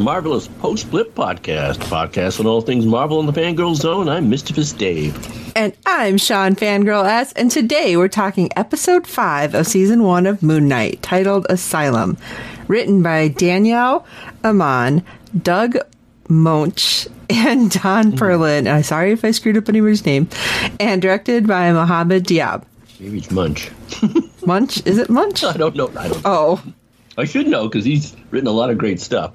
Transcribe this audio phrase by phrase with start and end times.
[0.00, 4.08] marvelous post flip podcast, podcast on all things Marvel in the Fangirl Zone.
[4.08, 5.14] I'm Mischievous Dave.
[5.54, 7.32] And I'm Shawn Fangirl S.
[7.34, 12.16] And today we're talking episode 5 of season 1 of Moon Knight, titled Asylum,
[12.66, 14.06] written by Danielle
[14.42, 15.04] Amann,
[15.42, 15.76] Doug
[16.28, 18.18] Moench, and Don mm.
[18.18, 18.60] Perlin.
[18.60, 20.28] And I'm sorry if I screwed up anybody's name.
[20.80, 22.64] And directed by Mohamed Diab.
[22.98, 23.70] Maybe it's Munch.
[24.46, 24.86] Munch?
[24.86, 25.44] Is it Munch?
[25.44, 25.92] I don't know.
[25.94, 26.22] I don't.
[26.24, 26.62] Oh,
[27.18, 29.34] I should know because he's written a lot of great stuff.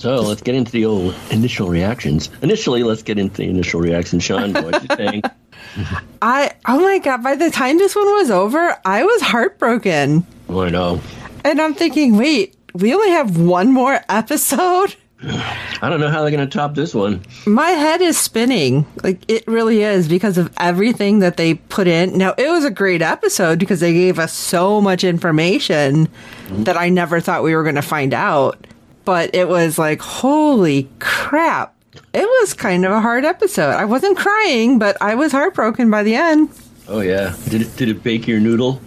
[0.00, 2.30] So let's get into the old initial reactions.
[2.40, 4.22] Initially, let's get into the initial reactions.
[4.22, 5.26] Shawn, what you think?
[6.22, 10.26] I, oh my God, by the time this one was over, I was heartbroken.
[10.48, 11.02] Oh, I know.
[11.44, 14.96] And I'm thinking, wait, we only have one more episode?
[15.22, 17.22] I don't know how they're going to top this one.
[17.46, 18.86] My head is spinning.
[19.02, 22.16] Like it really is because of everything that they put in.
[22.16, 26.08] Now, it was a great episode because they gave us so much information
[26.50, 28.66] that I never thought we were going to find out.
[29.04, 31.74] But it was like, holy crap.
[32.12, 33.70] It was kind of a hard episode.
[33.70, 36.50] I wasn't crying, but I was heartbroken by the end.
[36.88, 38.80] Oh yeah, did it did it bake your noodle?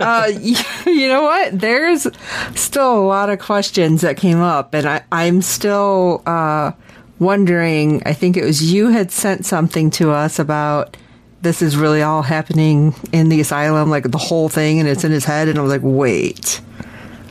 [0.00, 0.30] uh,
[0.86, 1.58] you know what?
[1.58, 2.06] There's
[2.54, 6.72] still a lot of questions that came up, and I, I'm still uh,
[7.18, 8.02] wondering.
[8.04, 10.96] I think it was you had sent something to us about
[11.42, 15.12] this is really all happening in the asylum, like the whole thing, and it's in
[15.12, 15.48] his head.
[15.48, 16.60] And I was like, wait,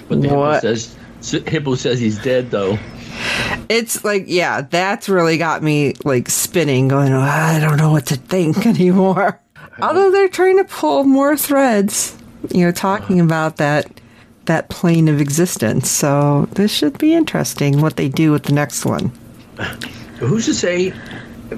[0.09, 0.61] the What?
[0.61, 2.77] says hippo says he's dead though.
[3.69, 8.07] it's like, yeah, that's really got me like spinning, going, "Oh, I don't know what
[8.07, 9.39] to think anymore.
[9.81, 12.17] Although they're trying to pull more threads,
[12.53, 14.01] you know, talking about that
[14.45, 15.89] that plane of existence.
[15.89, 19.11] So this should be interesting what they do with the next one.
[20.19, 20.93] Who's to say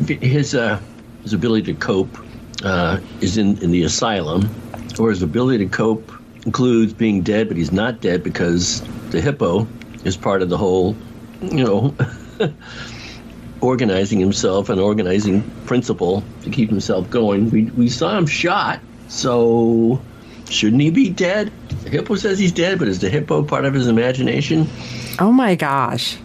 [0.08, 0.80] his uh,
[1.24, 2.18] his ability to cope
[2.64, 4.50] uh, is in, in the asylum,
[5.00, 6.12] or his ability to cope
[6.46, 9.68] includes being dead, but he's not dead because the hippo
[10.04, 10.96] is part of the whole,
[11.42, 11.96] you know,
[13.62, 17.50] organizing himself and organizing principle to keep himself going.
[17.50, 20.02] We we saw him shot, so
[20.50, 21.52] shouldn't he be dead?
[21.84, 24.68] The hippo says he's dead, but is the hippo part of his imagination?
[25.20, 26.18] Oh my gosh.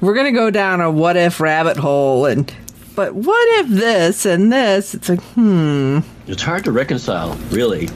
[0.00, 2.52] We're going to go down a what if rabbit hole and
[2.94, 4.94] but what if this and this?
[4.94, 6.00] It's like, hmm.
[6.26, 7.88] It's hard to reconcile, really.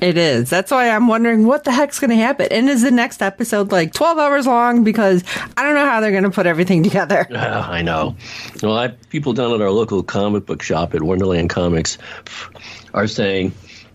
[0.00, 0.48] It is.
[0.48, 2.48] That's why I'm wondering what the heck's going to happen.
[2.50, 4.84] And is the next episode like 12 hours long?
[4.84, 5.24] Because
[5.56, 7.26] I don't know how they're going to put everything together.
[7.40, 8.16] Ah, I know.
[8.62, 11.96] Well, I, people down at our local comic book shop at Wonderland Comics
[12.94, 13.52] are saying,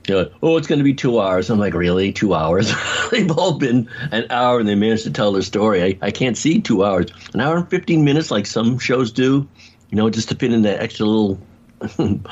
[0.08, 1.50] you know, oh, it's going to be two hours.
[1.50, 2.14] I'm like, really?
[2.14, 2.74] Two hours?
[3.12, 5.84] They've all been an hour and they managed to tell their story.
[5.84, 7.12] I, I can't see two hours.
[7.34, 9.48] An hour and 15 minutes, like some shows do,
[9.90, 11.40] you know, just to fit in that extra little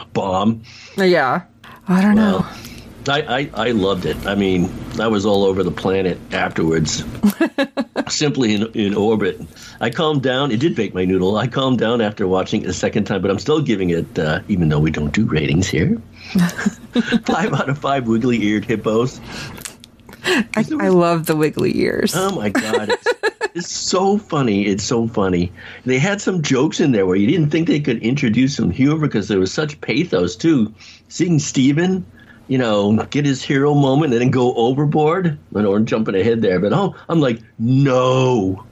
[0.13, 0.63] bomb.
[0.97, 1.43] Yeah.
[1.87, 2.45] I don't know.
[3.07, 4.17] I, I, I loved it.
[4.25, 7.03] I mean, I was all over the planet afterwards,
[8.09, 9.41] simply in, in orbit.
[9.79, 10.51] I calmed down.
[10.51, 11.37] It did bake my noodle.
[11.37, 14.41] I calmed down after watching it a second time, but I'm still giving it, uh,
[14.47, 15.99] even though we don't do ratings here,
[17.25, 19.19] five out of five wiggly eared hippos.
[20.23, 22.13] I, I love the wiggly ears.
[22.15, 23.07] Oh my god, it's,
[23.55, 24.67] it's so funny.
[24.67, 25.51] It's so funny.
[25.85, 28.99] They had some jokes in there where you didn't think they could introduce some humor
[28.99, 30.73] because there was such pathos too.
[31.07, 32.05] Seeing Steven,
[32.51, 35.39] you know, get his hero moment and then go overboard.
[35.55, 38.65] I know I'm jumping ahead there, but oh, I'm like, no.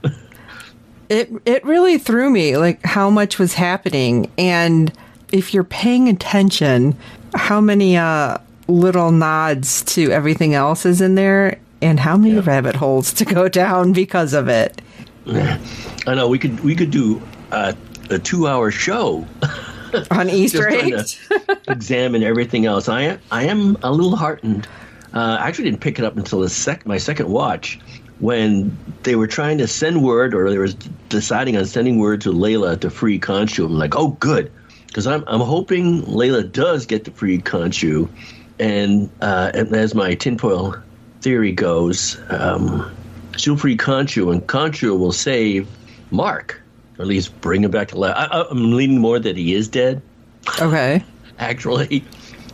[1.08, 4.92] it it really threw me like how much was happening and
[5.32, 6.94] if you're paying attention
[7.34, 8.36] how many uh
[8.68, 13.48] little nods to everything else is in there and how many rabbit holes to go
[13.62, 14.80] down because of it
[15.26, 17.20] I know we could we could do
[17.50, 17.72] uh,
[18.10, 19.26] a two hour show.
[20.10, 21.18] on easter eggs
[21.68, 22.88] examine everything else.
[22.88, 24.66] I am, I am a little heartened.
[25.12, 27.78] Uh, I actually didn't pick it up until the sec- my second watch
[28.20, 30.68] when they were trying to send word or they were
[31.08, 33.64] deciding on sending word to Layla to free Khonshu.
[33.64, 34.52] I'm like, oh, good.
[34.86, 38.08] Because I'm, I'm hoping Layla does get to free Khonshu.
[38.58, 40.76] And, uh, and as my tinfoil
[41.22, 42.94] theory goes, um,
[43.36, 45.66] she'll free Khonshu and Khonshu will save
[46.10, 46.60] Mark.
[47.00, 48.12] Or at least bring him back to life.
[48.14, 50.02] I, I'm leaning more that he is dead
[50.60, 51.02] okay
[51.38, 52.04] actually,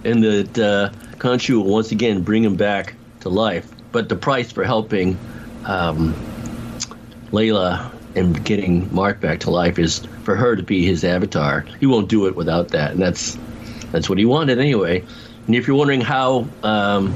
[0.05, 3.69] and that uh, Khonshu will once again bring him back to life.
[3.91, 5.19] But the price for helping
[5.65, 6.15] um,
[7.33, 11.63] Layla and getting Mark back to life is for her to be his avatar.
[11.81, 13.37] He won't do it without that, and that's
[13.91, 15.05] that's what he wanted anyway.
[15.47, 17.13] And if you're wondering how um,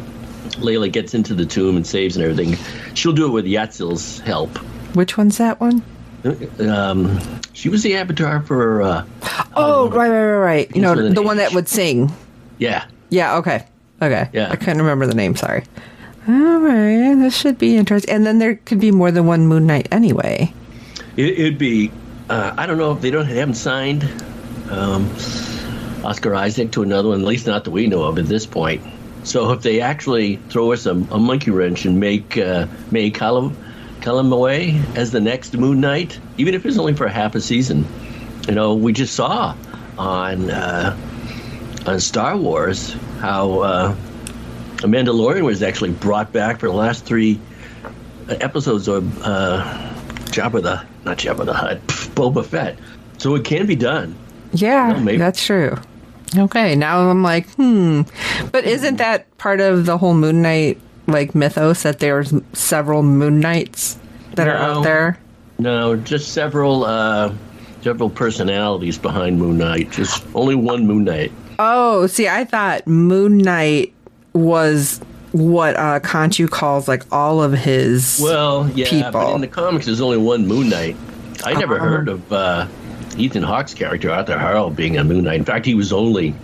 [0.59, 2.57] Layla gets into the tomb and saves and everything,
[2.95, 4.51] she'll do it with Yatzil's help.
[4.95, 5.83] which one's that one?
[6.25, 7.19] Um,
[7.53, 9.05] she was the avatar for uh,
[9.57, 12.13] Oh, right right right right you know the one that would sing
[12.59, 12.85] yeah.
[13.09, 13.67] yeah okay
[14.03, 14.51] okay Yeah.
[14.51, 15.65] i couldn't remember the name sorry
[16.29, 19.67] all right this should be interesting and then there could be more than one moon
[19.67, 20.53] knight anyway
[21.17, 21.91] It, it'd be.
[22.29, 24.05] Uh, I don't know if they don't they haven't signed
[24.71, 25.11] um,
[26.05, 28.83] Oscar Isaac to another one, at least not that we know of at this point.
[29.25, 33.57] So if they actually throw us a, a monkey wrench and make uh, May Callum,
[34.01, 37.87] Calamawy as the next Moon Knight, even if it's only for half a season,
[38.49, 39.55] you know, we just saw
[39.99, 40.97] on uh,
[41.87, 43.95] on Star Wars how uh,
[44.83, 47.39] a Mandalorian was actually brought back for the last three
[48.29, 49.63] episodes of uh,
[50.27, 52.79] Jabba the not Jabba the Hutt, Boba Fett.
[53.19, 54.15] So it can be done.
[54.53, 55.77] Yeah, Well, maybe- that's true.
[56.37, 58.03] Okay, now I'm like, hmm.
[58.53, 60.81] But isn't that part of the whole Moon Knight
[61.13, 63.99] like mythos that there's several Moon Knights
[64.35, 65.19] that are out there?
[65.59, 67.33] No, just several uh,
[67.83, 69.91] several personalities behind Moon Knight.
[69.91, 71.33] Just only one Moon Knight.
[71.59, 73.93] Oh, see, I thought Moon Knight
[74.33, 75.01] was
[75.33, 79.13] what uh Khonshu calls like all of his Well, yeah, people.
[79.13, 80.97] but in the comics, there's only one Moon Knight.
[81.45, 81.85] I never Uh-huh.
[81.89, 82.67] heard of uh,
[83.17, 85.39] Ethan Hawke's character Arthur Harrow being a Moon Knight.
[85.39, 86.35] In fact, he was only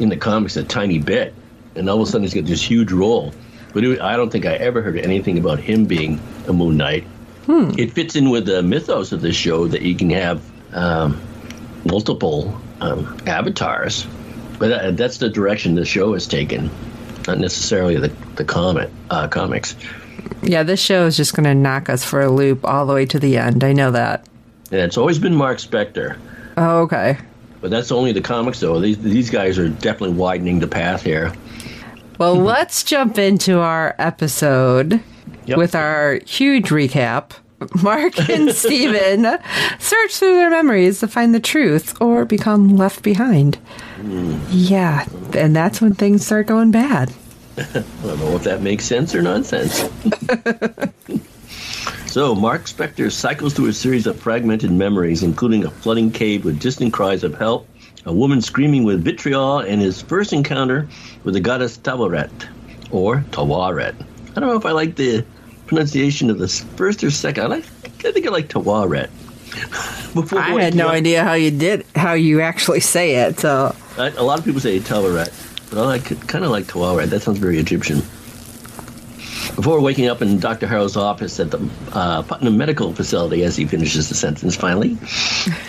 [0.00, 1.32] in the comics a tiny bit,
[1.76, 3.32] and all of a sudden he's got this huge role.
[3.74, 6.18] But it, I don't think I ever heard anything about him being
[6.48, 7.04] a Moon Knight.
[7.44, 7.72] Hmm.
[7.76, 10.42] It fits in with the mythos of this show that you can have
[10.72, 11.20] um,
[11.84, 14.06] multiple um, avatars,
[14.58, 16.70] but uh, that's the direction the show has taken,
[17.26, 19.76] not necessarily the the comic uh, comics.
[20.42, 23.06] Yeah, this show is just going to knock us for a loop all the way
[23.06, 23.62] to the end.
[23.64, 24.26] I know that.
[24.70, 26.18] And it's always been Mark Spector.
[26.56, 27.18] Oh, okay.
[27.60, 28.80] But that's only the comics, though.
[28.80, 31.32] These, these guys are definitely widening the path here.
[32.18, 35.00] Well, let's jump into our episode
[35.46, 35.58] Yep.
[35.58, 37.32] with our huge recap.
[37.82, 39.38] Mark and Steven
[39.78, 43.56] search through their memories to find the truth or become left behind.
[43.96, 44.38] Hmm.
[44.50, 47.12] Yeah, and that's when things start going bad.
[47.58, 47.62] I
[48.02, 49.76] don't know if that makes sense or nonsense.
[52.06, 56.58] so, Mark Spector cycles through a series of fragmented memories, including a flooding cave with
[56.60, 57.66] distant cries of help,
[58.06, 60.88] a woman screaming with vitriol, and his first encounter
[61.24, 62.30] with the goddess Taweret,
[62.90, 63.94] or Taweret.
[64.36, 65.24] I don't know if I like the
[65.66, 67.44] pronunciation of the first or second.
[67.44, 67.64] I, like,
[68.04, 69.10] I think I like Taweret.
[70.14, 73.38] Before I had no up- idea how you did how you actually say it.
[73.38, 75.30] So I, a lot of people say Taweret,
[75.70, 77.06] but I like kind of like Taweret.
[77.06, 78.02] That sounds very Egyptian.
[79.54, 80.66] Before waking up in Dr.
[80.66, 84.94] Harrow's office at the uh, Putnam Medical Facility, as he finishes the sentence finally,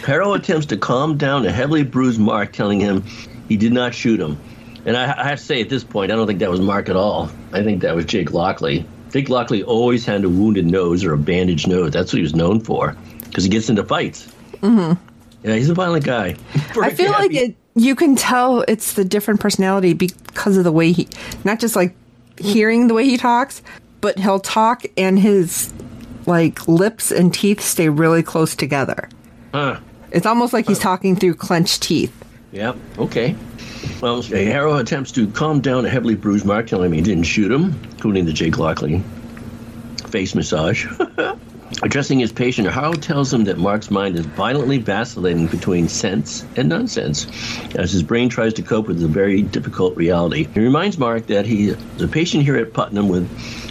[0.06, 3.04] Harrow attempts to calm down a heavily bruised Mark, telling him
[3.48, 4.40] he did not shoot him.
[4.86, 6.90] And I, I have to say, at this point, I don't think that was Mark
[6.90, 7.30] at all.
[7.52, 8.86] I think that was Jake Lockley.
[9.12, 11.92] Jake Lockley always had a wounded nose or a bandaged nose.
[11.92, 14.28] That's what he was known for, because he gets into fights.
[14.62, 15.48] Mm-hmm.
[15.48, 16.36] Yeah, he's a violent guy.
[16.82, 17.56] I feel like it.
[17.76, 21.08] You can tell it's the different personality because of the way he,
[21.44, 21.96] not just like
[22.38, 23.62] hearing the way he talks,
[24.02, 25.74] but he'll talk and his
[26.26, 29.10] like lips and teeth stay really close together.
[29.54, 29.80] Huh.
[30.12, 32.14] It's almost like he's talking through clenched teeth.
[32.52, 32.78] Yep.
[32.98, 33.36] Okay.
[34.02, 37.52] Well, Harrow attempts to calm down a heavily bruised Mark, telling him he didn't shoot
[37.52, 39.04] him, including the Jake Lockley
[40.10, 40.88] face massage.
[41.82, 46.70] Addressing his patient, Harrow tells him that Mark's mind is violently vacillating between sense and
[46.70, 47.28] nonsense
[47.76, 50.48] as his brain tries to cope with a very difficult reality.
[50.54, 53.28] He reminds Mark that he is a patient here at Putnam with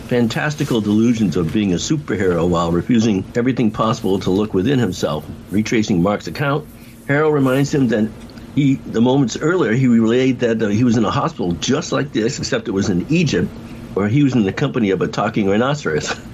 [0.09, 5.25] fantastical delusions of being a superhero while refusing everything possible to look within himself.
[5.51, 6.67] Retracing Mark's account,
[7.07, 8.11] Harrow reminds him that
[8.57, 12.13] he, the moments earlier, he relayed that uh, he was in a hospital just like
[12.13, 13.49] this, except it was in Egypt,
[13.95, 16.13] where he was in the company of a talking rhinoceros.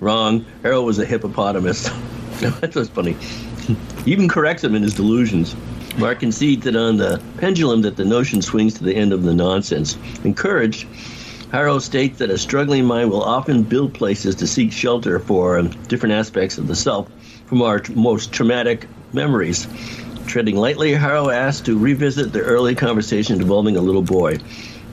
[0.00, 0.44] Wrong.
[0.62, 1.84] Harrow was a hippopotamus.
[2.40, 3.16] that was funny.
[4.06, 5.54] Even corrects him in his delusions.
[5.98, 9.34] Mark concedes that on the pendulum that the notion swings to the end of the
[9.34, 9.98] nonsense.
[10.24, 10.86] Encouraged,
[11.52, 15.68] Harrow states that a struggling mind will often build places to seek shelter for um,
[15.88, 17.08] different aspects of the self
[17.46, 19.66] from our t- most traumatic memories.
[20.26, 24.38] Treading lightly, Harrow asks to revisit the early conversation involving a little boy.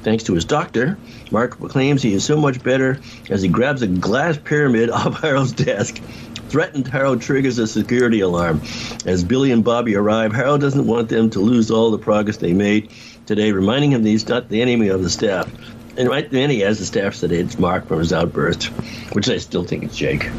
[0.04, 0.98] Thanks to his doctor,
[1.32, 3.00] Mark claims he is so much better
[3.30, 6.02] as he grabs a glass pyramid off Harrow's desk.
[6.50, 8.62] Threatened, Harrow triggers a security alarm.
[9.06, 12.54] As Billy and Bobby arrive, Harold doesn't want them to lose all the progress they
[12.54, 12.90] made
[13.26, 15.52] today, reminding him that he's not the enemy of the staff.
[15.98, 18.66] And right then he has the staff said it's Mark from his outburst,
[19.14, 20.30] which I still think it's Jake.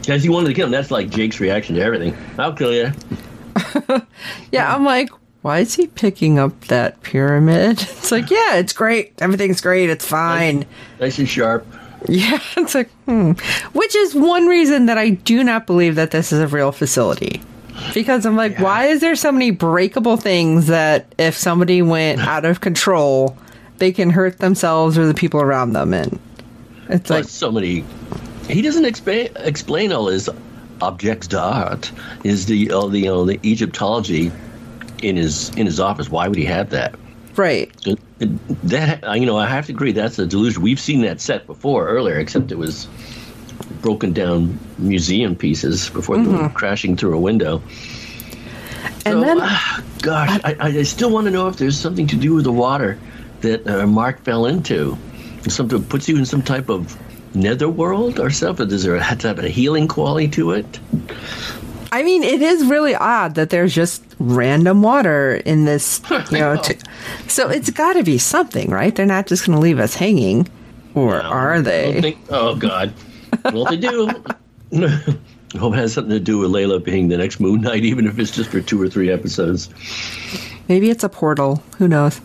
[0.00, 0.72] Because he wanted to kill him.
[0.72, 2.16] That's like Jake's reaction to everything.
[2.38, 2.92] I'll kill you.
[4.52, 5.10] Yeah, I'm like,
[5.42, 7.80] why is he picking up that pyramid?
[8.02, 9.12] It's like, yeah, it's great.
[9.20, 9.88] Everything's great.
[9.90, 10.66] It's fine.
[11.00, 11.66] Nice and sharp.
[12.08, 13.32] Yeah, it's like, hmm.
[13.72, 17.42] Which is one reason that I do not believe that this is a real facility.
[17.94, 22.44] Because I'm like, why is there so many breakable things that if somebody went out
[22.44, 23.36] of control,
[23.78, 25.94] they can hurt themselves or the people around them?
[25.94, 26.18] And
[26.88, 27.84] it's Like like, so many.
[28.48, 30.28] He doesn't explain explain all his
[30.82, 31.90] objects d'art
[32.24, 34.30] is the uh, the you know the Egyptology
[35.02, 36.08] in his in his office.
[36.08, 36.94] Why would he have that?
[37.36, 37.70] Right.
[38.64, 39.92] That you know, I have to agree.
[39.92, 40.62] That's a delusion.
[40.62, 42.88] We've seen that set before earlier, except it was
[43.80, 47.62] broken down museum pieces before were crashing through a window.
[49.04, 52.16] And So, then ah, gosh, I, I still want to know if there's something to
[52.16, 52.98] do with the water
[53.40, 54.96] that uh, Mark fell into.
[55.48, 56.96] Something puts you in some type of
[57.34, 58.68] netherworld or something.
[58.68, 60.78] Does there have to have a healing quality to it?
[61.92, 66.56] I mean, it is really odd that there's just random water in this, you know.
[66.56, 66.76] T-
[67.28, 68.94] so it's got to be something, right?
[68.94, 70.48] They're not just going to leave us hanging,
[70.94, 72.00] or are they?
[72.00, 72.92] think- oh God.
[73.44, 74.08] Well, they do.
[74.74, 74.78] I
[75.58, 78.18] hope it has something to do with Layla being the next Moon Knight, even if
[78.18, 79.68] it's just for two or three episodes.
[80.68, 81.62] Maybe it's a portal.
[81.78, 82.20] Who knows?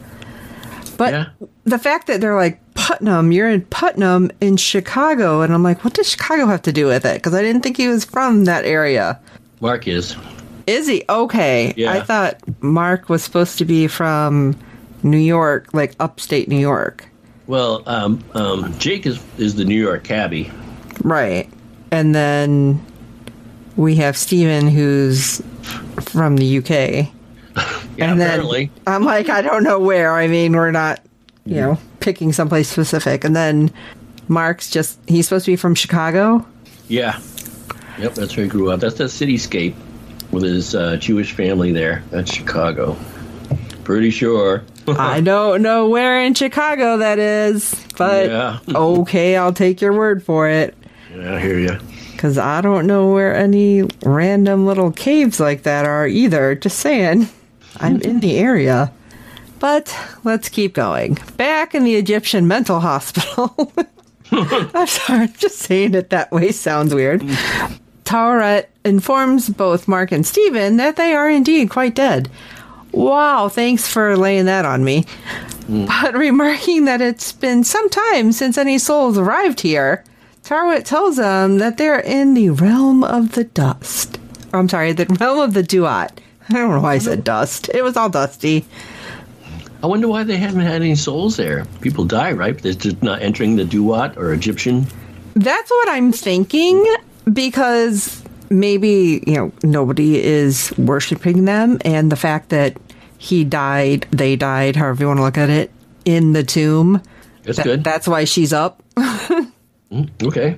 [0.98, 1.26] But Yeah.
[1.66, 5.94] the fact that they're like Putnam, you're in Putnam in Chicago, and I'm like, what
[5.94, 7.16] does Chicago have to do with it?
[7.16, 9.20] Because I didn't think he was from that area.
[9.62, 10.16] Mark is.
[10.68, 11.74] Is he okay?
[11.78, 11.94] Yeah.
[11.94, 14.58] I thought Mark was supposed to be from
[15.04, 17.08] New York, like upstate New York,
[17.48, 20.52] Well, um, um, Jake is is the New York cabbie.
[21.04, 21.50] right?
[21.92, 22.84] And then
[23.78, 25.42] we have Steven, who's
[26.02, 27.14] from the UK.
[27.98, 28.70] Yeah, and apparently.
[28.86, 30.14] then I'm like, I don't know where.
[30.14, 31.00] I mean, we're not,
[31.46, 33.24] you know, picking someplace specific.
[33.24, 33.72] And then
[34.28, 36.46] Mark's just, he's supposed to be from Chicago.
[36.90, 37.20] Yeah.
[38.00, 38.80] Yep, that's where he grew up.
[38.80, 39.74] That's that cityscape
[40.32, 42.04] with his uh, Jewish family there.
[42.12, 42.96] That's Chicago.
[43.84, 44.64] Pretty sure.
[44.88, 48.60] I don't know where in Chicago that is, but Yeah.
[48.68, 50.76] okay, I'll take your word for it.
[51.16, 51.78] yeah, I hear you.
[52.12, 56.56] Because I don't know where any random little caves like that are either.
[56.56, 57.30] Just saying.
[57.80, 58.92] I'm in the area.
[59.60, 61.18] But let's keep going.
[61.38, 63.72] Back in the Egyptian mental hospital.
[64.32, 67.24] I'm sorry, just saying it that way sounds weird.
[68.08, 72.30] Taweret informs both Mark and Stephen that they are indeed quite dead.
[72.94, 75.02] Wow, thanks for laying that on me.
[75.66, 75.88] Hmm.
[75.88, 80.06] But remarking that it's been some time since any souls arrived here,
[80.44, 84.18] Taweret tells them that they're in the realm of the dust.
[84.54, 86.18] Or, I'm sorry, the realm of the duat.
[86.50, 87.70] I don't know why I said dust.
[87.74, 88.66] It was all dusty.
[89.84, 91.66] I wonder why they haven't had any souls there.
[91.82, 92.58] People die, right?
[92.58, 94.88] They're just not entering the Duat or Egyptian.
[95.36, 96.84] That's what I'm thinking
[97.32, 102.78] because maybe, you know, nobody is worshiping them and the fact that
[103.18, 105.72] he died, they died, however you want to look at it,
[106.06, 107.02] in the tomb.
[107.44, 107.84] That's that- good.
[107.84, 108.82] That's why she's up.
[110.24, 110.58] okay.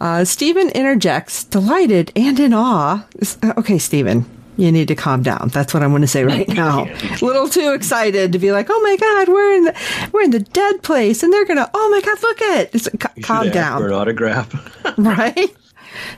[0.00, 3.04] Uh, Stephen interjects, delighted and in awe.
[3.42, 4.24] Uh, Okay, Stephen,
[4.56, 5.50] you need to calm down.
[5.52, 6.84] That's what I'm going to say right now.
[7.20, 10.30] A little too excited to be like, "Oh my God, we're in the we're in
[10.30, 13.48] the dead place," and they're gonna, "Oh my God, look at!" Just, ca- You calm
[13.48, 14.94] ask For an down, autograph.
[14.98, 15.50] right?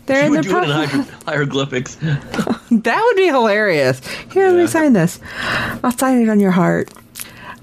[0.07, 1.95] They're you in the would do it in pro- hier- hieroglyphics.
[1.97, 4.01] That would be hilarious.
[4.33, 5.21] Here, let me sign this.
[5.83, 6.93] I'll sign it on your heart.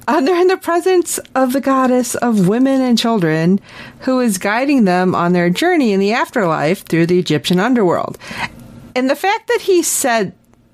[0.08, 3.60] Uh, they're in the presence of the goddess of women and children
[4.02, 8.18] who is guiding them on their journey in the afterlife through the Egyptian underworld.
[8.96, 10.34] And the fact that he said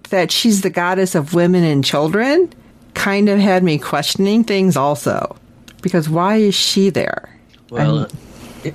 [0.09, 2.53] that she's the goddess of women and children
[2.93, 5.35] kind of had me questioning things also.
[5.81, 7.29] Because why is she there?
[7.69, 8.07] Well, E-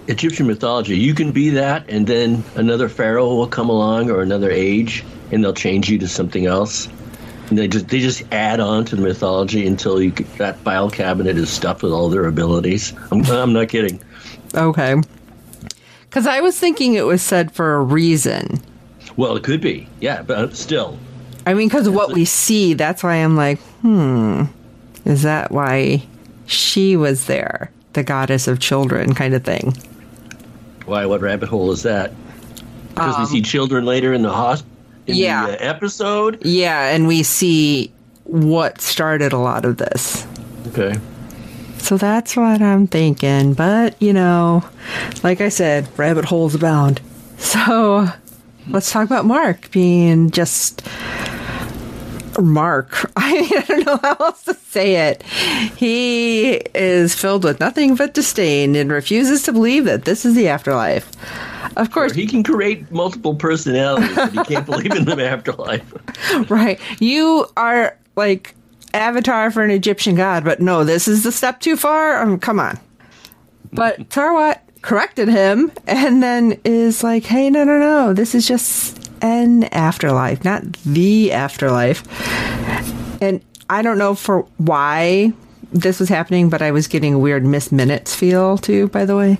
[0.08, 4.50] Egyptian mythology, you can be that, and then another pharaoh will come along or another
[4.50, 6.88] age, and they'll change you to something else.
[7.48, 10.90] And they just they just add on to the mythology until you get, that file
[10.90, 12.92] cabinet is stuffed with all their abilities.
[13.10, 14.00] I'm, I'm not kidding.
[14.54, 15.00] Okay.
[16.02, 18.60] Because I was thinking it was said for a reason.
[19.16, 20.98] Well, it could be, yeah, but still,
[21.46, 24.44] I mean, because of what we see, that's why I'm like, hmm,
[25.04, 26.04] is that why
[26.46, 27.72] she was there?
[27.92, 29.76] The goddess of children, kind of thing.
[30.86, 31.06] why?
[31.06, 32.12] What rabbit hole is that?
[32.90, 34.70] Because we see children later in the hospital.
[35.06, 35.46] Yeah.
[35.46, 36.38] the uh, episode.
[36.44, 37.92] Yeah, and we see
[38.24, 40.26] what started a lot of this.
[40.68, 40.94] Okay.
[41.78, 43.54] So that's what I'm thinking.
[43.54, 44.62] But, you know,
[45.24, 47.00] like I said, rabbit holes abound.
[47.38, 48.06] So
[48.68, 50.86] let's talk about Mark being just
[52.42, 53.10] Mark.
[53.16, 55.22] I mean, I don't know how else to say it.
[55.76, 60.48] He is filled with nothing but disdain and refuses to believe that this is the
[60.48, 61.10] afterlife.
[61.76, 66.50] Of course, He can create multiple personalities, but he can't believe in the afterlife.
[66.50, 66.80] right.
[67.00, 68.54] You are like
[68.92, 72.20] avatar for an Egyptian god, but no, this is the step too far.
[72.22, 72.78] Um, come on.
[73.72, 78.99] But Taweret corrected him and then is like, hey, no, no, no, this is just
[79.22, 82.02] an afterlife, not the afterlife.
[83.22, 85.32] And I don't know for why
[85.72, 89.16] this was happening, but I was getting a weird Miss Minutes feel too, by the
[89.16, 89.38] way.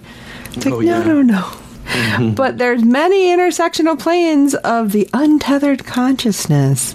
[0.52, 1.02] It's like, Oh, no, yeah.
[1.04, 1.52] no, no.
[1.90, 2.34] Mm-hmm.
[2.34, 6.92] but there's many intersectional planes of the untethered consciousness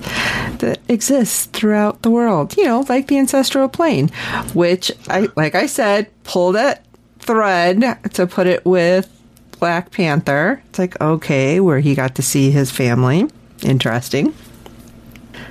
[0.59, 2.55] that exists throughout the world.
[2.55, 4.07] You know, like the ancestral plane,
[4.53, 6.85] which I, like I said, pulled that
[7.19, 9.11] thread to put it with
[9.59, 10.61] Black Panther.
[10.69, 13.27] It's like okay, where he got to see his family.
[13.63, 14.33] Interesting.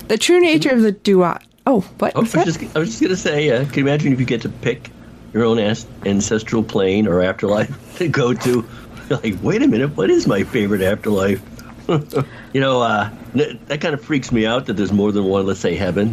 [0.09, 1.43] The true nature of the duat.
[1.67, 2.15] Oh, what?
[2.15, 4.43] I was just, I was just gonna say, uh, can you imagine if you get
[4.43, 4.91] to pick
[5.33, 8.65] your own ancestral plane or afterlife to go to?
[9.11, 11.43] Like, wait a minute, what is my favorite afterlife?
[12.53, 15.47] you know, uh, that kind of freaks me out that there's more than one.
[15.47, 16.11] Let's say heaven.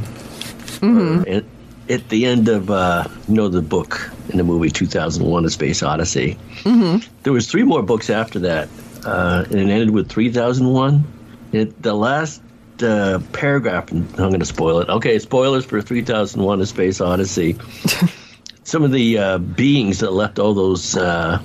[0.81, 1.21] Mm-hmm.
[1.21, 1.45] Or- and
[1.91, 5.83] at the end of uh, you know the book in the movie 2001: A Space
[5.83, 6.97] Odyssey, Mm-hmm.
[7.23, 8.69] there was three more books after that,
[9.05, 11.03] uh, and it ended with 3001.
[11.51, 12.41] It, the last
[12.81, 14.89] uh, paragraph, and I'm going to spoil it.
[14.89, 17.57] Okay, spoilers for 3001: A Space Odyssey.
[18.63, 21.41] Some of the uh, beings that left all those uh,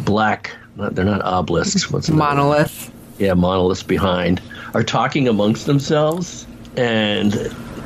[0.00, 1.90] black, not, they're not obelisks.
[1.90, 2.90] What's monolith.
[3.18, 4.40] yeah, monoliths behind,
[4.72, 7.34] are talking amongst themselves, and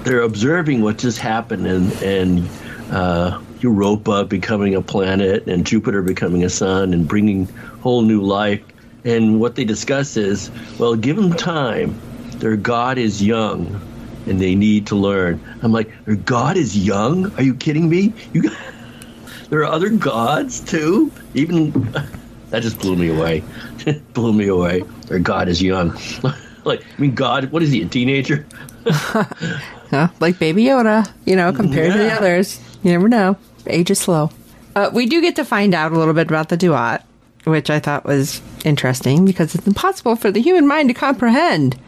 [0.09, 2.49] they're observing what just happened, and and
[2.91, 7.47] uh, Europa becoming a planet, and Jupiter becoming a sun, and bringing
[7.83, 8.63] whole new life.
[9.05, 12.01] And what they discuss is, well, give them time.
[12.39, 13.81] Their God is young,
[14.27, 15.41] and they need to learn.
[15.63, 17.31] I'm like, their God is young?
[17.37, 18.15] Are you kidding me?
[18.33, 18.51] You.
[19.51, 21.11] There are other gods too.
[21.33, 21.71] Even
[22.51, 23.43] that just blew me away.
[24.13, 24.83] blew me away.
[25.07, 25.99] Their God is young.
[26.65, 27.81] like, I mean, God, what is he?
[27.81, 28.47] A teenager?
[29.91, 30.09] Huh?
[30.21, 32.61] Like Baby Yoda, you know, compared to the others.
[32.83, 33.37] You never know.
[33.67, 34.31] Age is slow.
[34.77, 37.05] Uh, we do get to find out a little bit about the Duat,
[37.45, 41.79] which I thought was interesting because it's impossible for the human mind to comprehend.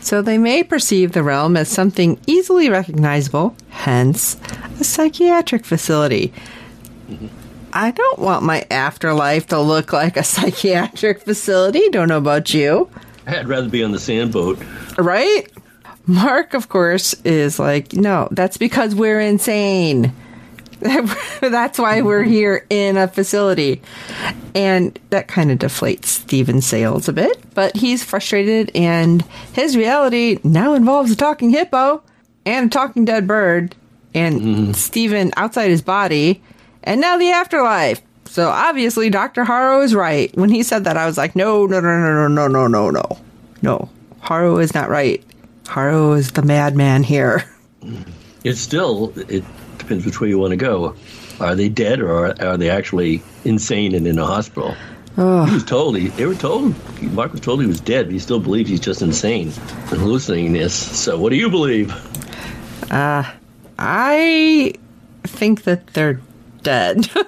[0.00, 4.36] So they may perceive the realm as something easily recognizable, hence
[4.80, 6.32] a psychiatric facility.
[7.72, 11.88] I don't want my afterlife to look like a psychiatric facility.
[11.90, 12.90] Don't know about you.
[13.26, 14.58] I'd rather be on the sandboat.
[14.96, 15.50] Right?
[16.08, 20.14] Mark, of course, is like, no, that's because we're insane.
[20.80, 23.82] that's why we're here in a facility.
[24.54, 30.38] And that kind of deflates Steven's sails a bit, but he's frustrated, and his reality
[30.42, 32.02] now involves a talking hippo
[32.46, 33.76] and a talking dead bird,
[34.14, 34.72] and mm-hmm.
[34.72, 36.42] Steven outside his body,
[36.84, 38.00] and now the afterlife.
[38.24, 39.44] So obviously, Dr.
[39.44, 40.34] Harrow is right.
[40.36, 42.90] When he said that, I was like, no, no, no, no, no, no, no, no,
[42.90, 43.18] no.
[43.60, 43.90] No,
[44.20, 45.22] Harrow is not right.
[45.68, 47.44] Harrow is the madman here.
[48.44, 49.44] It's still, it
[49.78, 50.94] depends which way you want to go.
[51.40, 54.74] Are they dead or are, are they actually insane and in a hospital?
[55.16, 58.20] He was told, he, they were told, Mark was told he was dead, but he
[58.20, 60.72] still believes he's just insane and hallucinating this.
[60.72, 61.90] So, what do you believe?
[62.88, 63.24] Uh,
[63.76, 64.74] I
[65.24, 66.20] think that they're
[66.62, 67.08] dead.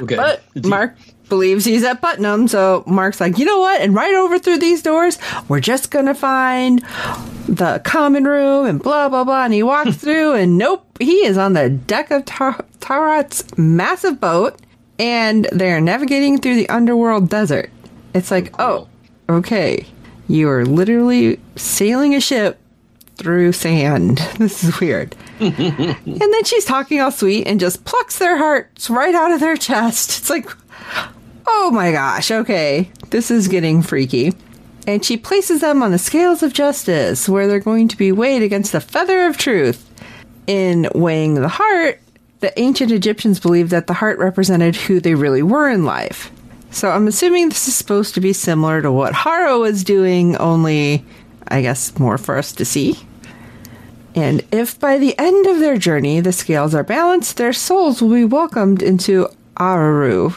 [0.00, 0.16] Okay.
[0.16, 0.94] but Mark
[1.28, 3.80] believes he's at Putnam, so Mark's like, you know what?
[3.80, 6.80] And right over through these doors, we're just gonna find
[7.48, 9.44] the common room and blah blah blah.
[9.44, 14.20] And he walks through, and nope, he is on the deck of Tar- Taweret's massive
[14.20, 14.60] boat,
[14.98, 17.70] and they're navigating through the underworld desert.
[18.14, 18.88] It's like, oh,
[19.28, 19.86] oh okay,
[20.28, 22.58] you are literally sailing a ship
[23.16, 24.20] through sand.
[24.38, 25.16] This is weird.
[25.40, 29.56] and then she's talking all sweet and just plucks their hearts right out of their
[29.56, 30.18] chest.
[30.18, 30.48] It's like,
[31.46, 34.32] oh my gosh, okay, this is getting freaky.
[34.86, 38.42] And she places them on the scales of justice, where they're going to be weighed
[38.42, 39.90] against the feather of truth.
[40.46, 42.00] In weighing the heart,
[42.38, 46.30] the ancient Egyptians believed that the heart represented who they really were in life.
[46.70, 51.04] So I'm assuming this is supposed to be similar to what Harrow was doing, only,
[51.48, 52.96] I guess, more for us to see.
[54.14, 58.14] And if by the end of their journey the scales are balanced, their souls will
[58.14, 60.32] be welcomed into Aaru,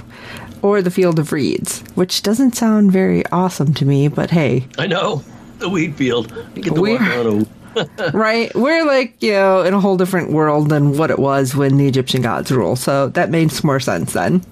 [0.62, 4.88] or the Field of Reeds, which doesn't sound very awesome to me, but hey, I
[4.88, 5.24] know.
[5.60, 6.32] The wheat field.
[6.56, 7.46] You get walk We're- on
[7.76, 8.54] a right?
[8.56, 11.88] We're like, you know, in a whole different world than what it was when the
[11.88, 14.44] Egyptian gods rule, so that makes more sense then.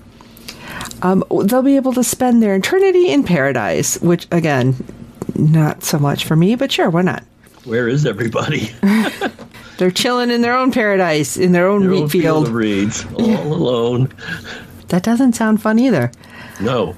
[1.01, 4.75] Um, they'll be able to spend their eternity in paradise, which, again,
[5.35, 7.23] not so much for me, but sure, why not?
[7.65, 8.71] Where is everybody?
[9.77, 12.47] They're chilling in their own paradise, in their own Their wheat own field.
[12.47, 14.11] of reeds, all alone.
[14.89, 16.11] That doesn't sound fun either.
[16.61, 16.95] No.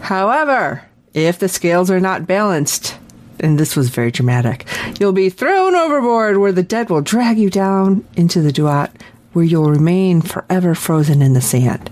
[0.00, 2.96] However, if the scales are not balanced,
[3.40, 4.66] and this was very dramatic,
[5.00, 8.90] you'll be thrown overboard where the dead will drag you down into the Duat,
[9.32, 11.90] where you'll remain forever frozen in the sand.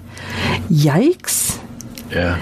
[0.69, 1.61] Yikes.
[2.11, 2.41] Yeah.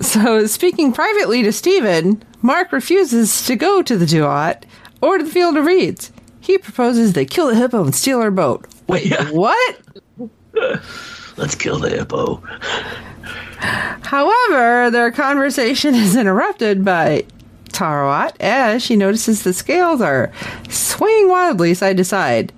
[0.00, 4.64] So, speaking privately to Stephen, Mark refuses to go to the Duat
[5.00, 6.12] or to the Field of Reeds.
[6.40, 8.66] He proposes they kill the hippo and steal our boat.
[8.86, 9.30] Wait, Yeah.
[9.32, 9.80] what?
[11.38, 12.42] Let's kill the hippo.
[14.02, 17.24] However, their conversation is interrupted by
[17.70, 20.32] Taweret as she notices the scales are
[20.68, 22.52] swaying wildly side to side.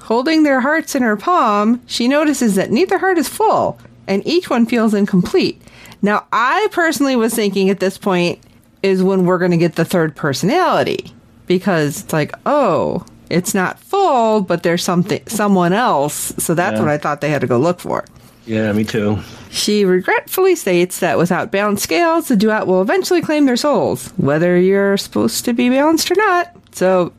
[0.00, 4.50] Holding their hearts in her palm, she notices that neither heart is full and each
[4.50, 5.60] one feels incomplete.
[6.00, 8.40] Now, I personally was thinking at this point
[8.82, 11.12] is when we're going to get the third personality
[11.46, 16.34] because it's like, oh, it's not full, but there's something someone else.
[16.38, 16.80] So that's Yeah.
[16.80, 18.04] what I thought they had to go look for.
[18.46, 19.18] Yeah, me too.
[19.50, 24.58] She regretfully states that without balanced scales, the Duat will eventually claim their souls, whether
[24.58, 26.56] you're supposed to be balanced or not.
[26.72, 27.12] So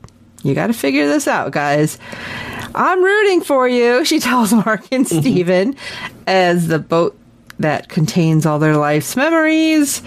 [0.44, 1.98] you got to figure this out, guys.
[2.76, 5.20] I'm rooting for you, she tells Mark and mm-hmm.
[5.20, 5.76] Steven
[6.28, 7.18] as the boat
[7.60, 10.02] that contains all their life's memories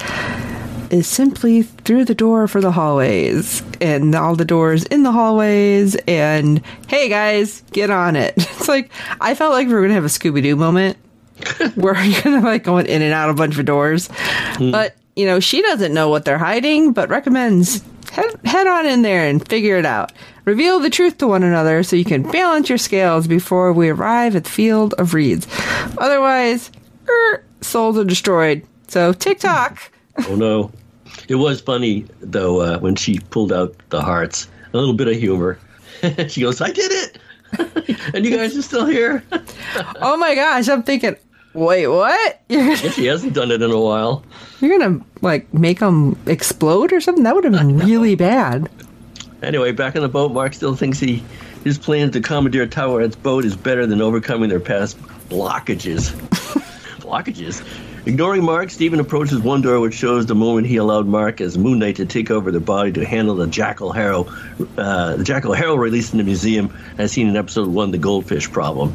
[0.91, 5.97] is simply through the door for the hallways and all the doors in the hallways
[6.07, 10.05] and hey guys get on it it's like i felt like we were gonna have
[10.05, 10.97] a scooby-doo moment
[11.75, 14.09] where you're gonna like going in and out a bunch of doors
[14.59, 19.03] but you know she doesn't know what they're hiding but recommends head, head on in
[19.03, 20.13] there and figure it out
[20.45, 24.35] reveal the truth to one another so you can balance your scales before we arrive
[24.35, 25.47] at the field of reeds
[25.99, 26.71] otherwise
[27.09, 29.91] er, souls are destroyed so tick-tock
[30.29, 30.71] Oh no.
[31.29, 34.49] It was funny though uh, when she pulled out the hearts.
[34.73, 35.59] A little bit of humor.
[36.29, 37.19] she goes, "I did it,"
[38.15, 39.23] and you guys are still here.
[40.01, 41.17] Oh my gosh, I'm thinking,
[41.57, 42.41] wait, what?
[42.49, 44.23] Gonna, she hasn't done it in a while.
[44.61, 47.25] you're gonna like make them explode or something?
[47.25, 48.69] That would have been really bad.
[49.43, 51.23] Anyway, back on the boat, Mark still thinks he
[51.65, 56.13] his plan to commandeer Taweret's boat is better than overcoming their past blockages.
[57.01, 57.63] blockages.
[58.07, 61.81] Ignoring Mark, Stephen approaches one door which shows the moment he allowed Mark as Moon
[61.81, 64.33] Knight to take over the body to handle the Jackal Harrow,
[64.79, 68.49] uh, the Jackal Harrow released in the museum, as seen in episode one, the Goldfish
[68.53, 68.95] Problem.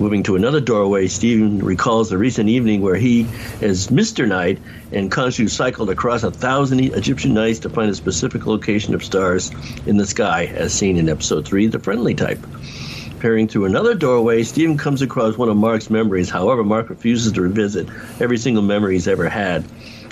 [0.00, 3.26] Moving to another doorway, Stephen recalls the recent evening where he,
[3.60, 4.26] as Mr.
[4.26, 4.58] Knight,
[4.92, 9.50] and Khonshu cycled across a thousand Egyptian nights to find a specific location of stars
[9.84, 12.38] in the sky, as seen in episode 3, The Friendly Type.
[13.18, 16.30] Peering through another doorway, Stephen comes across one of Mark's memories.
[16.30, 17.86] However, Mark refuses to revisit
[18.20, 19.66] every single memory he's ever had.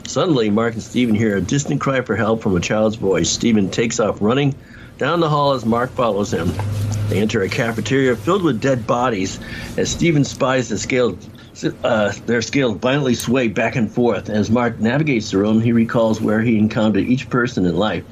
[0.06, 3.30] Suddenly, Mark and Stephen hear a distant cry for help from a child's voice.
[3.30, 4.54] Stephen takes off running
[4.98, 6.52] down the hall as Mark follows him.
[7.08, 9.40] They enter a cafeteria filled with dead bodies
[9.78, 11.28] as Stephen spies the scales.
[11.82, 14.28] Uh, their scales violently sway back and forth.
[14.28, 18.04] As Mark navigates the room, he recalls where he encountered each person in life.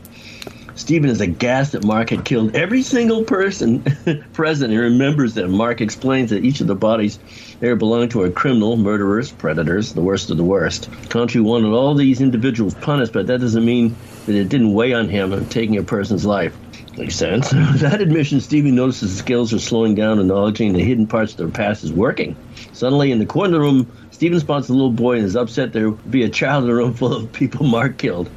[0.76, 3.82] Stephen is aghast that Mark had killed every single person
[4.32, 5.52] present and remembers them.
[5.52, 7.18] Mark explains that each of the bodies
[7.60, 10.90] there belonged to a criminal, murderers, predators, the worst of the worst.
[11.08, 13.94] Khonshu wanted all these individuals punished, but that doesn't mean
[14.26, 16.54] that it didn't weigh on him of taking a person's life.
[16.96, 17.52] Makes sense.
[17.52, 21.38] With that admission, Stevie notices the skills are slowing down, acknowledging the hidden parts of
[21.38, 22.36] their past is working.
[22.72, 25.74] Suddenly, in the corner of the room, Stephen spots a little boy and is upset
[25.74, 28.30] there would be a child in a room full of people Mark killed.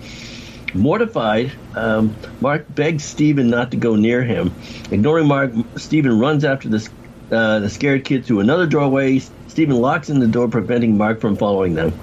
[0.74, 4.54] Mortified, um, Mark begs Stephen not to go near him.
[4.92, 6.90] Ignoring Mark, Stephen runs after the,
[7.32, 9.20] uh, the scared kid through another doorway.
[9.48, 11.98] Stephen locks in the door, preventing Mark from following them.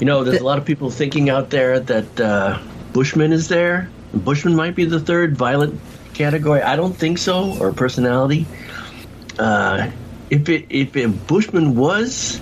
[0.00, 2.58] You know, there's a lot of people thinking out there that uh,
[2.92, 3.90] Bushman is there.
[4.12, 5.80] Bushman might be the third violent
[6.14, 6.62] category.
[6.62, 8.46] I don't think so, or personality.
[9.38, 9.90] Uh,
[10.30, 12.40] if it if it, Bushman was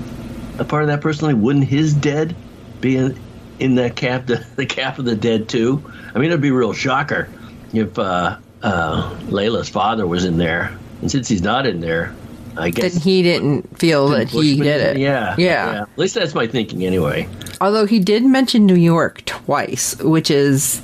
[0.58, 2.34] a part of that personality, wouldn't his dead
[2.80, 3.18] be in,
[3.58, 5.82] in that cap the, the cap of the dead too?
[6.14, 7.28] I mean, it'd be a real shocker
[7.72, 12.14] if uh, uh, Layla's father was in there, and since he's not in there,
[12.56, 14.98] I guess That he didn't feel that he did it.
[14.98, 15.82] Yeah, Yeah.
[15.82, 17.28] At least that's my thinking, anyway.
[17.60, 20.80] Although he did mention New York twice, which is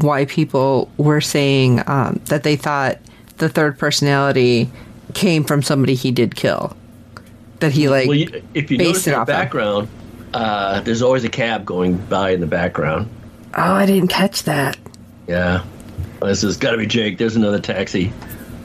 [0.00, 2.98] why people were saying um, that they thought
[3.38, 4.70] the third personality
[5.14, 6.76] came from somebody he did kill.
[7.60, 9.88] That he like Well, you, if you based notice in the background,
[10.34, 13.08] uh, there's always a cab going by in the background.
[13.54, 14.78] Oh, I didn't catch that.
[15.28, 15.64] Yeah.
[16.20, 17.18] Well, this has got to be Jake.
[17.18, 18.12] There's another taxi.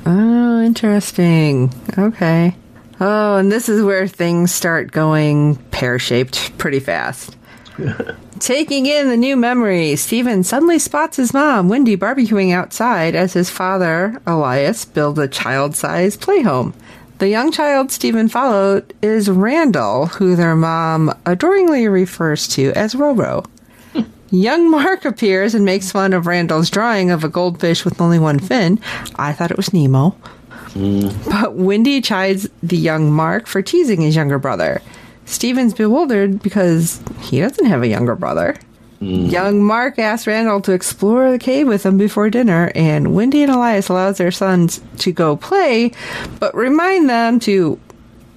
[0.06, 1.74] Oh, interesting.
[1.98, 2.56] Okay.
[3.00, 7.36] Oh, and this is where things start going pear shaped pretty fast.
[8.40, 13.50] Taking in the new memories, Stephen suddenly spots his mom, Wendy, barbecuing outside as his
[13.50, 16.74] father, Elias, builds a child sized playhome.
[17.18, 23.46] The young child Stephen followed is Randall, who their mom adoringly refers to as Roro.
[24.30, 28.40] Young Mark appears and makes fun of Randall's drawing of a goldfish with only one
[28.40, 28.80] fin.
[29.16, 30.16] I thought it was Nemo.
[30.74, 31.32] Mm.
[31.32, 34.82] But Wendy chides the young Mark for teasing his younger brother.
[35.28, 38.56] Steven's bewildered because he doesn't have a younger brother.
[39.00, 43.52] Young Mark asks Randall to explore the cave with him before dinner, and Wendy and
[43.52, 45.92] Elias allows their sons to go play,
[46.40, 47.80] but remind them to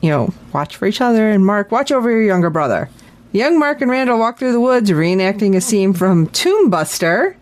[0.01, 2.89] you know, watch for each other, and Mark, watch over your younger brother.
[3.33, 7.37] Young Mark and Randall walk through the woods, reenacting a scene from Tomb Buster,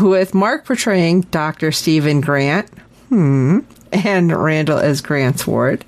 [0.00, 1.70] with Mark portraying Dr.
[1.72, 2.68] Stephen Grant,
[3.08, 3.60] hmm,
[3.92, 5.84] and Randall as Grant's ward.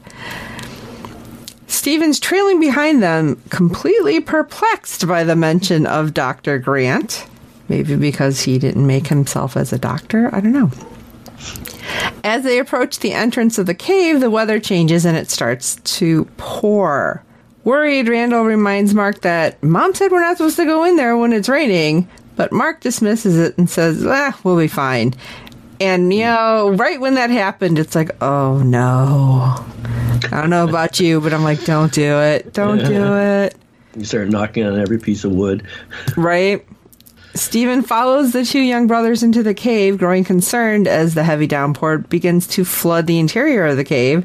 [1.66, 6.58] Stephen's trailing behind them, completely perplexed by the mention of Dr.
[6.58, 7.26] Grant.
[7.68, 10.32] Maybe because he didn't make himself as a doctor?
[10.34, 10.70] I don't know.
[12.22, 16.24] As they approach the entrance of the cave, the weather changes and it starts to
[16.36, 17.22] pour.
[17.64, 21.32] Worried, Randall reminds Mark that Mom said we're not supposed to go in there when
[21.32, 25.14] it's raining, but Mark dismisses it and says, ah, we'll be fine.
[25.80, 29.64] And, you know, right when that happened, it's like, oh no.
[30.32, 32.52] I don't know about you, but I'm like, don't do it.
[32.52, 33.54] Don't do it.
[33.96, 35.66] You start knocking on every piece of wood.
[36.16, 36.66] Right?
[37.34, 41.98] Stephen follows the two young brothers into the cave, growing concerned as the heavy downpour
[41.98, 44.24] begins to flood the interior of the cave.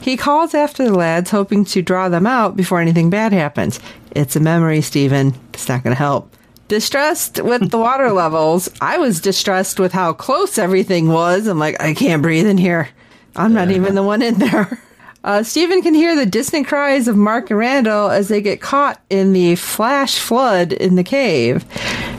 [0.00, 3.78] He calls after the lads, hoping to draw them out before anything bad happens.
[4.10, 5.34] It's a memory, Stephen.
[5.54, 6.34] It's not going to help.
[6.68, 11.46] Distressed with the water levels, I was distressed with how close everything was.
[11.46, 12.88] I'm like, I can't breathe in here.
[13.36, 14.80] I'm not even the one in there.
[15.24, 19.02] Uh, Stephen can hear the distant cries of Mark and Randall as they get caught
[19.10, 21.64] in the flash flood in the cave.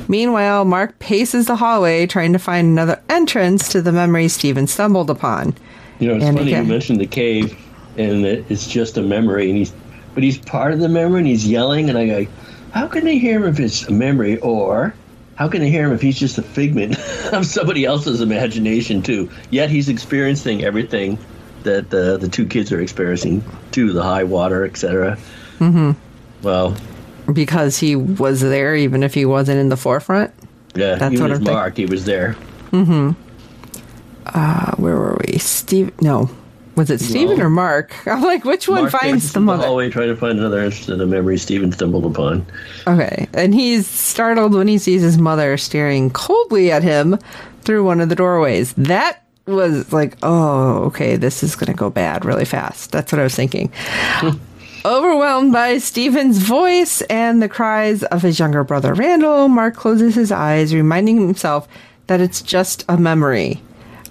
[0.10, 5.10] Meanwhile, Mark paces the hallway trying to find another entrance to the memory Stephen stumbled
[5.10, 5.56] upon.
[6.00, 7.58] You know, it's And funny again- you mentioned the cave,
[7.98, 9.72] and it's just a memory, and he's,
[10.14, 12.28] but he's part of the memory, and he's yelling, and I go,
[12.74, 14.94] how can they hear him if it's a memory, or
[15.36, 16.98] how can they hear him if he's just a figment
[17.34, 19.30] of somebody else's imagination too?
[19.50, 21.18] Yet he's experiencing everything
[21.64, 25.18] that the the two kids are experiencing too, the high water, etc.
[25.60, 25.92] Mm-hmm.
[26.42, 26.76] Well,
[27.32, 30.32] Because he was there, even if he wasn't in the forefront.
[30.76, 32.36] yeah, That's even what as I'm think- Mark, he was there.
[32.72, 33.12] mm-hmm
[34.26, 35.38] Uh, where were we?
[35.40, 35.92] Steve?
[36.02, 36.30] No.
[36.80, 37.46] Was it Stephen No.
[37.46, 37.94] or Mark?
[38.08, 39.66] I'm like, which one Mark finds the mother?
[39.66, 42.46] hallway trying to find another entrance of memory Stephen stumbled upon.
[42.88, 43.28] Okay.
[43.34, 47.20] And he's startled when he sees his mother staring coldly at him
[47.64, 48.72] through one of the doorways.
[48.74, 52.94] That was like, oh, okay, this is going to go bad really fast.
[52.94, 53.74] That's what I was thinking.
[54.86, 60.32] Overwhelmed by Stephen's voice and the cries of his younger brother Randall, Mark closes his
[60.32, 61.68] eyes, reminding himself
[62.08, 63.62] that it's just a memory.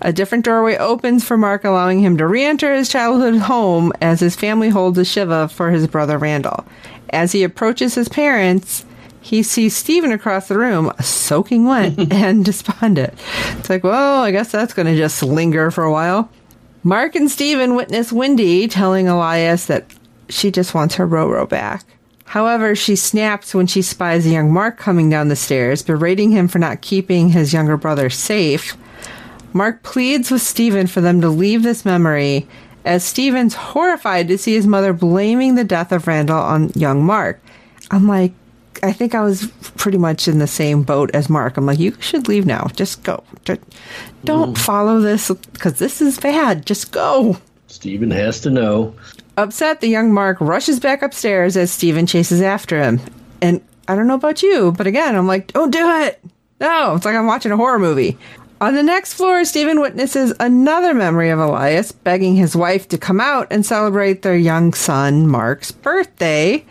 [0.01, 4.21] A different doorway opens for Mark, allowing him to re enter his childhood home as
[4.21, 6.65] his family holds a Shiva for his brother Randall.
[7.11, 8.85] As he approaches his parents,
[9.21, 13.15] he sees Stephen across the room, soaking wet and despondent.
[13.59, 16.31] It's like, well, I guess that's going to just linger for a while.
[16.85, 19.87] Mark and Stephen witness Wendy telling Elias that
[20.29, 21.85] she just wants her Roro back.
[22.25, 26.47] However, she snaps when she spies a young Mark coming down the stairs, berating him
[26.47, 28.77] for not keeping his younger brother safe.
[29.53, 32.47] Mark pleads with Stephen for them to leave this memory,
[32.85, 37.41] as Stephen's horrified to see his mother blaming the death of Randall on young Mark.
[37.91, 38.33] I'm like,
[38.83, 41.57] I think I was pretty much in the same boat as Mark.
[41.57, 42.69] I'm like, you should leave now.
[42.75, 43.25] Just go.
[43.45, 43.61] Just-
[44.25, 44.59] Don't mm.
[44.59, 46.67] follow this because this is bad.
[46.67, 47.37] Just go.
[47.67, 48.95] Stephen has to know.
[49.37, 53.01] Upset, the young Mark rushes back upstairs as Stephen chases after him.
[53.41, 56.21] And I don't know about you, but again, I'm like, don't do it.
[56.61, 58.19] No, it's like I'm watching a horror movie.
[58.61, 63.21] On the next floor, Stephen witnesses another memory of Elias begging his wife to come
[63.21, 66.65] out and celebrate their young son, Mark's birthday.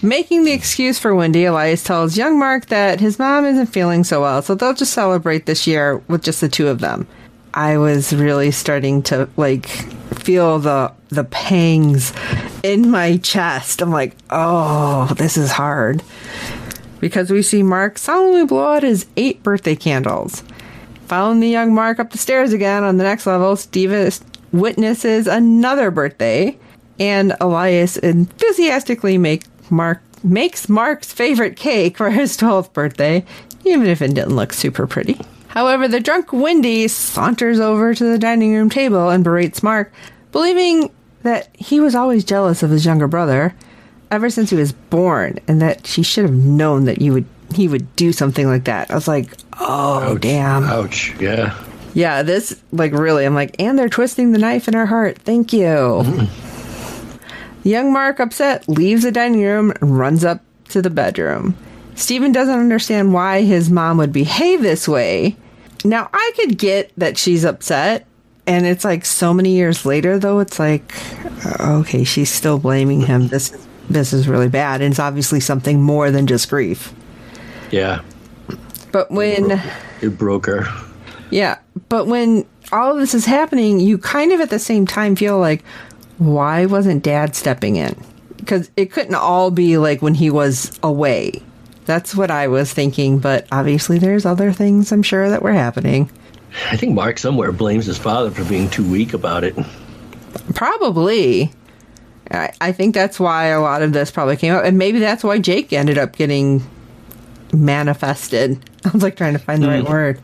[0.00, 4.20] Making the excuse for Wendy, Elias tells young Mark that his mom isn't feeling so
[4.20, 7.08] well, so they'll just celebrate this year with just the two of them.
[7.52, 12.12] I was really starting to like feel the the pangs
[12.62, 13.82] in my chest.
[13.82, 16.04] I'm like, oh, this is hard.
[17.00, 20.44] Because we see Mark solemnly blow out his eight birthday candles.
[21.08, 25.90] Following the young Mark up the stairs again on the next level, Steve witnesses another
[25.90, 26.58] birthday,
[27.00, 33.24] and Elias enthusiastically make Mark makes Mark's favorite cake for his 12th birthday,
[33.64, 35.18] even if it didn't look super pretty.
[35.48, 39.90] However, the drunk Wendy saunters over to the dining room table and berates Mark,
[40.30, 40.90] believing
[41.22, 43.54] that he was always jealous of his younger brother
[44.10, 47.68] ever since he was born, and that she should have known that you would he
[47.68, 48.90] would do something like that.
[48.90, 50.64] I was like, oh damn.
[50.64, 51.14] Ouch.
[51.20, 51.62] Yeah.
[51.94, 55.18] Yeah, this like really, I'm like, and they're twisting the knife in her heart.
[55.18, 56.28] Thank you.
[57.64, 61.56] Young Mark, upset, leaves the dining room and runs up to the bedroom.
[61.96, 65.36] Stephen doesn't understand why his mom would behave this way.
[65.84, 68.06] Now, I could get that she's upset,
[68.46, 70.94] and it's like so many years later, though, it's like,
[71.44, 73.28] uh, okay, she's still blaming him.
[73.28, 73.50] This
[73.90, 76.94] this is really bad, and it's obviously something more than just grief.
[77.70, 78.02] Yeah.
[78.92, 79.60] But when
[80.00, 80.66] It broke her.
[81.30, 85.16] Yeah, but when all of this is happening, you kind of at the same time
[85.16, 85.62] feel like,
[86.18, 88.00] why wasn't dad stepping in?
[88.36, 91.42] Because it couldn't all be like when he was away.
[91.84, 96.10] That's what I was thinking, but obviously there's other things I'm sure that were happening.
[96.70, 99.54] I think Mark somewhere blames his father for being too weak about it.
[100.54, 101.52] Probably.
[102.30, 105.24] I, I think that's why a lot of this probably came up, and maybe that's
[105.24, 106.62] why Jake ended up getting
[107.52, 108.58] manifested.
[108.84, 110.20] I was like trying to find the right word.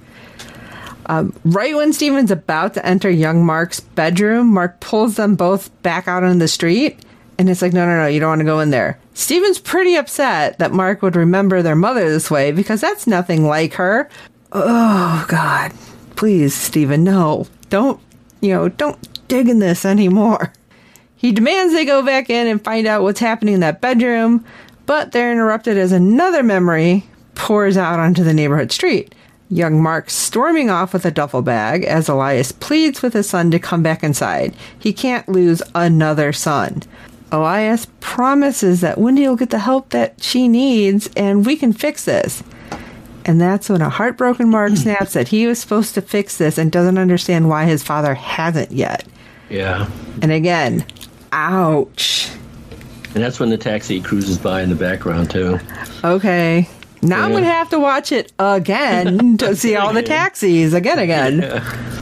[1.06, 6.08] Um, right when Steven's about to enter young Mark's bedroom, Mark pulls them both back
[6.08, 6.98] out on the street,
[7.38, 8.98] and it's like, no, no, no, you don't want to go in there.
[9.12, 13.74] Steven's pretty upset that Mark would remember their mother this way because that's nothing like
[13.74, 14.08] her.
[14.52, 15.72] Oh, God.
[16.16, 17.46] Please, Steven, no.
[17.70, 18.00] Don't,
[18.40, 20.52] you know, don't dig in this anymore.
[21.16, 24.44] He demands they go back in and find out what's happening in that bedroom,
[24.84, 29.14] but they're interrupted as another memory pours out onto the neighborhood street.
[29.50, 33.58] Young Mark storming off with a duffel bag as Elias pleads with his son to
[33.58, 34.54] come back inside.
[34.78, 36.82] He can't lose another son.
[37.30, 42.04] Elias promises that Wendy will get the help that she needs and we can fix
[42.04, 42.42] this.
[43.26, 44.76] And that's when a heartbroken Mark hmm.
[44.76, 48.72] snaps that he was supposed to fix this and doesn't understand why his father hasn't
[48.72, 49.04] yet.
[49.48, 49.88] Yeah.
[50.22, 50.84] And again,
[51.32, 52.30] ouch.
[53.14, 55.58] And that's when the taxi cruises by in the background, too.
[56.02, 56.68] Okay.
[57.04, 60.98] Now I'm going to have to watch it again to see all the taxis again,
[60.98, 61.42] again.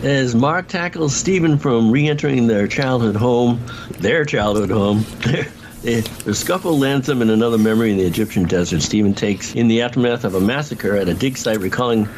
[0.05, 3.61] As Mark tackles Stephen from re entering their childhood home,
[3.99, 4.99] their childhood home,
[5.83, 8.81] the, the scuffle lands them in another memory in the Egyptian desert.
[8.83, 12.09] Stephen takes in the aftermath of a massacre at a dig site, recalling.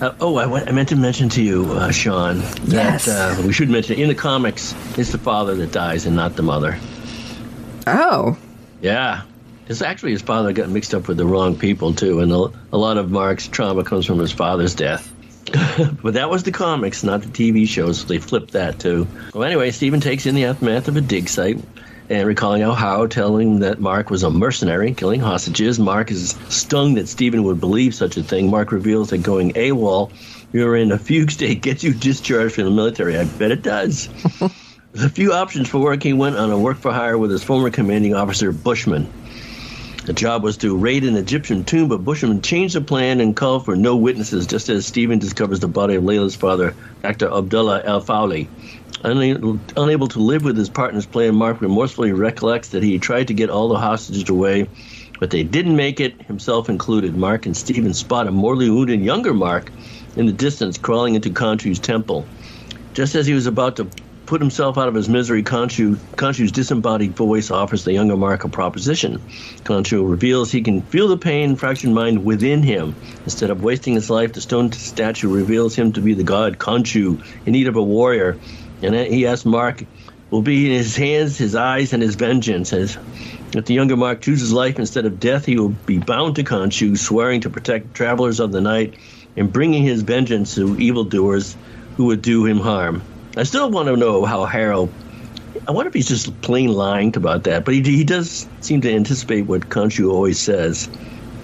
[0.00, 3.08] Uh, oh, I, went- I meant to mention to you, uh, Shawn, that Yes.
[3.08, 6.42] uh, we should mention in the comics, it's the father that dies and not the
[6.42, 6.76] mother.
[7.86, 8.36] Oh,
[8.80, 9.22] Yeah.
[9.68, 12.78] It's actually his father got mixed up with the wrong people, too, and a, a
[12.78, 15.10] lot of Mark's trauma comes from his father's death.
[16.02, 19.06] but that was the comics, not the TV shows, so they flipped that, too.
[19.34, 21.58] Well, anyway, Stephen takes in the aftermath of a dig site
[22.08, 25.78] and recalling how telling that Mark was a mercenary, killing hostages.
[25.78, 28.50] Mark is stung that Stephen would believe such a thing.
[28.50, 30.10] Mark reveals that going AWOL,
[30.52, 33.16] you're in a fugue state, gets you discharged from the military.
[33.18, 34.08] I bet it does.
[34.92, 37.70] The few options for work, he went on a work for hire with his former
[37.70, 39.10] commanding officer, Bushman.
[40.04, 43.64] The job was to raid an Egyptian tomb, but Bushman changed the plan and called
[43.64, 48.48] for no witnesses, just as Stephen discovers the body of Layla's father, actor Abdallah El-Faouly.
[49.04, 53.34] Unable, unable to live with his partner's plan, Mark remorsefully recollects that he tried to
[53.34, 54.66] get all the hostages away,
[55.20, 57.16] but they didn't make it, himself included.
[57.16, 59.70] Mark and Stephen spot a mortally wounded younger Mark
[60.16, 62.26] in the distance crawling into Khonshu's temple.
[62.92, 63.86] Just as he was about to
[64.26, 68.48] put himself out of his misery, Khonshu, Khonshu's disembodied voice offers the younger Mark a
[68.48, 69.20] proposition.
[69.64, 72.94] Khonshu reveals he can feel the pain, fractured mind within him.
[73.24, 77.22] Instead of wasting his life, the stone statue reveals him to be the god Khonshu
[77.46, 78.38] in need of a warrior.
[78.82, 79.84] And he asks Mark,
[80.30, 82.72] will be in his hands, his eyes, and his vengeance.
[82.72, 82.96] As
[83.54, 86.96] if the younger Mark chooses life instead of death, he will be bound to Khonshu,
[86.96, 88.94] swearing to protect travelers of the night
[89.36, 91.56] and bringing his vengeance to evildoers
[91.96, 93.02] who would do him harm.
[93.36, 94.90] I still want to know how Harrow.
[95.66, 98.92] I wonder if he's just plain lying about that, but he, he does seem to
[98.92, 100.88] anticipate what Khonshu always says.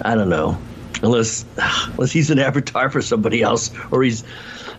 [0.03, 0.59] I don't know,
[1.01, 1.45] unless
[1.91, 4.23] unless he's an avatar for somebody else, or he's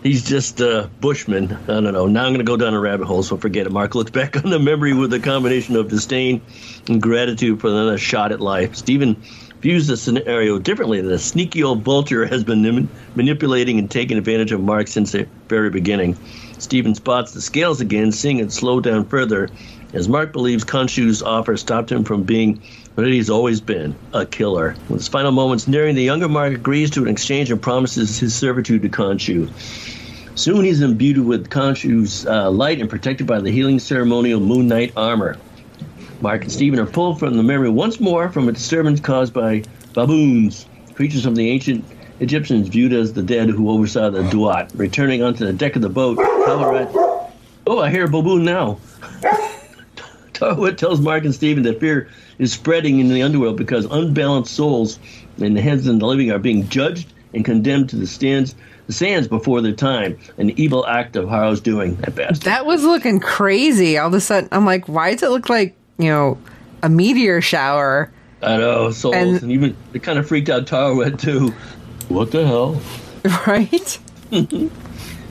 [0.03, 1.51] he's just a Bushman.
[1.63, 2.07] I don't know.
[2.07, 3.71] Now I'm going to go down a rabbit hole, so forget it.
[3.71, 6.41] Mark looks back on the memory with a combination of disdain
[6.87, 8.75] and gratitude for another shot at life.
[8.75, 9.21] Stephen
[9.61, 10.99] views the scenario differently.
[10.99, 15.69] A sneaky old vulture has been manipulating and taking advantage of Mark since the very
[15.69, 16.17] beginning.
[16.57, 19.49] Stephen spots the scales again, seeing it slow down further,
[19.93, 22.61] as Mark believes Khonshu's offer stopped him from being
[22.95, 24.75] what he's always been a killer.
[24.89, 28.33] With his final moments nearing, the younger Mark agrees to an exchange and promises his
[28.33, 29.49] servitude to Khonshu.
[30.35, 34.93] Soon he's imbued with Khonshu's uh, light and protected by the healing ceremonial Moon Knight
[34.95, 35.37] armor.
[36.21, 39.63] Mark and Stephen are pulled from the memory once more from a disturbance caused by
[39.93, 41.83] baboons, creatures of the ancient
[42.19, 44.71] Egyptians viewed as the dead who oversaw the duat.
[44.75, 46.93] Returning onto the deck of the boat, Taweret.
[47.65, 48.77] Oh, I hear a baboon now.
[50.33, 54.99] Taweret tells Mark and Stephen that fear is spreading in the underworld because unbalanced souls
[55.39, 58.55] in the heads of the living are being judged and condemned to the stands,
[58.87, 60.19] the sands before their time.
[60.37, 62.43] An evil act of Harrow's doing at best.
[62.43, 63.97] that was looking crazy.
[63.97, 66.37] All of a sudden, I'm like, why does it look like, you know,
[66.83, 68.11] a meteor shower?
[68.41, 71.53] I know, souls, And- and, even it kind of freaked out Taweret too.
[72.09, 72.81] What the hell?
[73.47, 73.99] Right?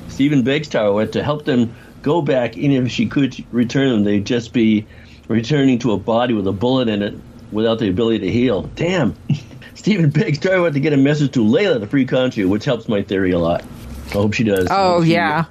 [0.08, 4.24] Stephen begs Taweret to help them go back, even if she could return them, they'd
[4.24, 4.86] just be
[5.28, 7.14] returning to a body with a bullet in it
[7.52, 8.62] without the ability to heal.
[8.76, 9.14] Damn.
[9.74, 13.02] Stephen begs Taweret to get a message to Layla the free Khonshu, which helps my
[13.02, 13.64] theory a lot.
[14.08, 14.68] I hope she does.
[14.70, 15.46] Oh, she- yeah.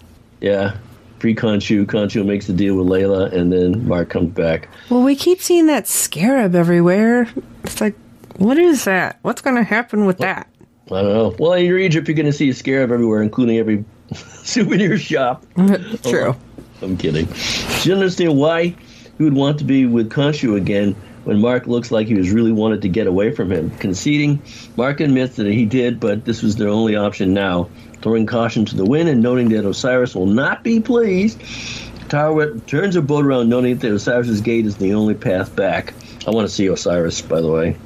[1.20, 1.86] Free Khonshu.
[1.86, 4.70] Khonshu makes the deal with Layla, and then Mark comes back.
[4.90, 7.28] Well, we keep seeing that scarab everywhere.
[7.64, 7.96] It's like,
[8.38, 9.20] what is that?
[9.22, 10.48] What's going to happen with that?
[10.88, 11.36] I don't know.
[11.38, 15.46] Well, in your Egypt, you're going to see a scarab everywhere, including every souvenir shop.
[16.04, 16.36] True.
[16.36, 16.38] Oh,
[16.82, 17.26] I'm kidding.
[17.26, 18.76] Do you understand why
[19.18, 22.52] he would want to be with Khonshu again when Mark looks like he was really
[22.52, 23.70] wanted to get away from him?
[23.78, 24.42] Conceding,
[24.78, 27.70] Mark admits that he did, but this was their only option now.
[28.02, 31.40] Throwing caution to the wind and noting that Osiris will not be pleased,
[32.10, 35.94] Taweret turns her boat around, noting that Osiris's gate is the only path back.
[36.28, 37.78] I want to see Osiris, by the way.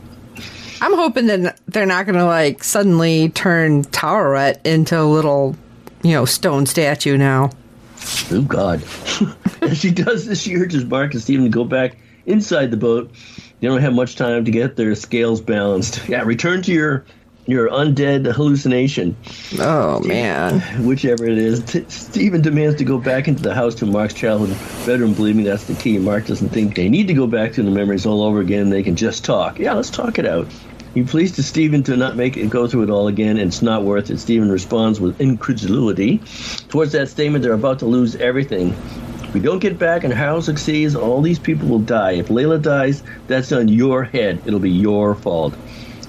[0.81, 5.55] I'm hoping that they're not going to like suddenly turn Taweret into a little,
[6.03, 7.51] you know, stone statue now.
[8.31, 8.83] Oh God!
[9.61, 13.11] As she does this, she urges Mark and Stephen to go back inside the boat.
[13.59, 16.01] They don't have much time to get their scales balanced.
[16.09, 17.05] Yeah, return to your
[17.45, 19.17] your undead hallucination.
[19.59, 20.59] Oh man!
[20.85, 24.55] Whichever it is, T- Stephen demands to go back into the house to Mark's childhood
[24.85, 25.97] bedroom, believing that's the key.
[25.97, 28.69] Mark doesn't think they need to go back to the memories all over again.
[28.69, 29.59] They can just talk.
[29.59, 30.47] Yeah, let's talk it out.
[30.93, 33.63] He pleads to Stephen to not make it go through it all again, and it's
[33.63, 34.19] not worth it.
[34.19, 36.19] Stephen responds with incredulity.
[36.69, 38.75] Towards that statement, they're about to lose everything.
[39.33, 42.13] We don't get back and Harrow succeeds, all these people will die.
[42.13, 44.41] If Layla dies, that's on your head.
[44.45, 45.55] It'll be your fault.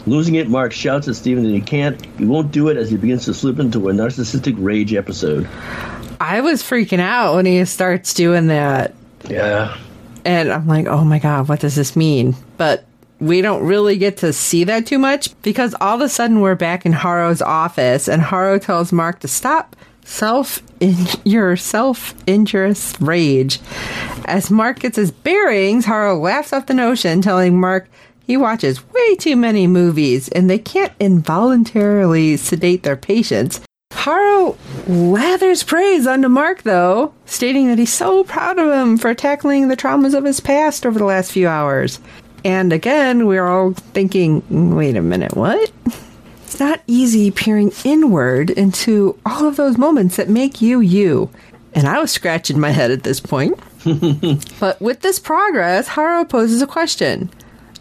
[0.06, 2.98] Losing it, Mark shouts at Stephen that he can't, he won't do it as he
[2.98, 5.48] begins to slip into a narcissistic rage episode.
[6.20, 8.94] I was freaking out when he starts doing that.
[9.28, 9.76] Yeah.
[10.26, 12.36] And I'm like, oh my God, what does this mean?
[12.58, 12.84] But
[13.20, 16.54] we don't really get to see that too much because all of a sudden we're
[16.54, 20.94] back in Harrow's office and Harrow tells Mark to stop self in
[21.24, 23.58] your self injurious rage.
[24.26, 27.88] As Mark gets his bearings, Harrow laughs off the notion, telling Mark
[28.26, 33.60] he watches way too many movies and they can't involuntarily sedate their patients.
[33.92, 39.68] Harrow lathers praise onto Mark, though, stating that he's so proud of him for tackling
[39.68, 42.00] the traumas of his past over the last few hours.
[42.44, 45.72] And again, we're all thinking, wait a minute, what?
[46.54, 51.28] It's not easy peering inward into all of those moments that make you you.
[51.74, 53.58] And I was scratching my head at this point.
[54.60, 57.28] but with this progress, Harrow poses a question.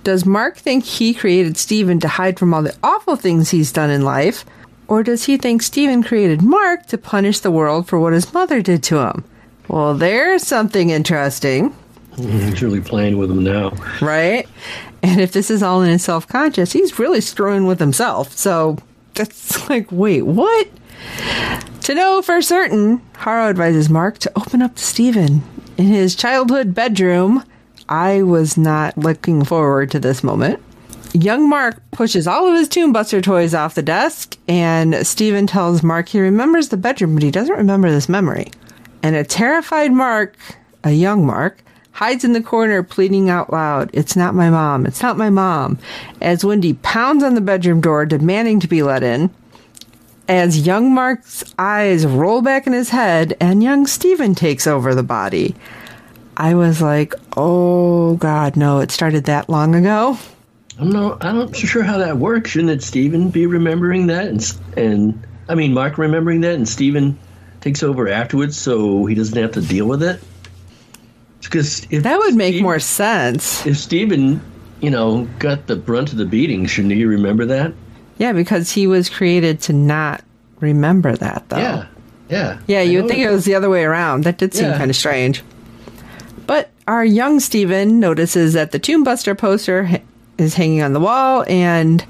[0.04, 3.92] Does Mark think he created Stephen to hide from all the awful things he's done
[3.92, 4.44] in life?
[4.88, 8.60] Or does he think Stephen created Mark to punish the world for what his mother
[8.60, 9.24] did to him?
[9.68, 11.76] Well, there's something interesting.
[12.16, 13.72] He's really playing with him now.
[14.02, 14.48] Right?
[15.02, 18.32] And if this is all in his self conscious, he's really screwing with himself.
[18.38, 18.78] So
[19.14, 20.68] that's like, wait, what?
[21.82, 25.44] To know for certain, Harrow advises Mark to open up to Stephen
[25.78, 27.44] in his childhood bedroom.
[27.90, 30.62] I was not looking forward to this moment.
[31.14, 35.84] Young Mark pushes all of his Tomb Buster toys off the desk, and Stephen tells
[35.84, 38.50] Mark he remembers the bedroom, but he doesn't remember this memory.
[39.04, 40.36] And a terrified Mark,
[40.84, 41.63] a young Mark,
[41.94, 45.80] hides in the corner pleading out loud, It's not my mom, it's not my mom,
[46.22, 49.30] as Wendy pounds on the bedroom door demanding to be let in.
[50.28, 55.04] As young Mark's eyes roll back in his head and young Stephen takes over the
[55.04, 55.56] body.
[56.36, 60.18] I was like, oh god, no, it started that long ago.
[60.80, 61.24] I'm not.
[61.24, 62.52] I'm not sure how that works.
[62.52, 67.20] Shouldn't it Stephen be remembering that, and and I mean Mark remembering that, and Stephen
[67.62, 70.22] takes over afterwards, so he doesn't have to deal with it.
[71.44, 73.66] Because that would make Steve, more sense.
[73.66, 74.42] If Stephen,
[74.82, 77.74] you know, got the brunt of the beating, shouldn't he remember that?
[78.18, 80.24] Yeah, because he was created to not
[80.60, 81.58] remember that, though.
[81.58, 81.88] Yeah,
[82.30, 82.82] yeah, yeah.
[82.82, 84.24] You would think it was the other way around.
[84.24, 84.78] That did seem yeah.
[84.78, 85.44] kind of strange.
[86.46, 90.02] But our young Stephen notices that the Tomb Buster poster
[90.38, 92.02] is hanging on the wall, and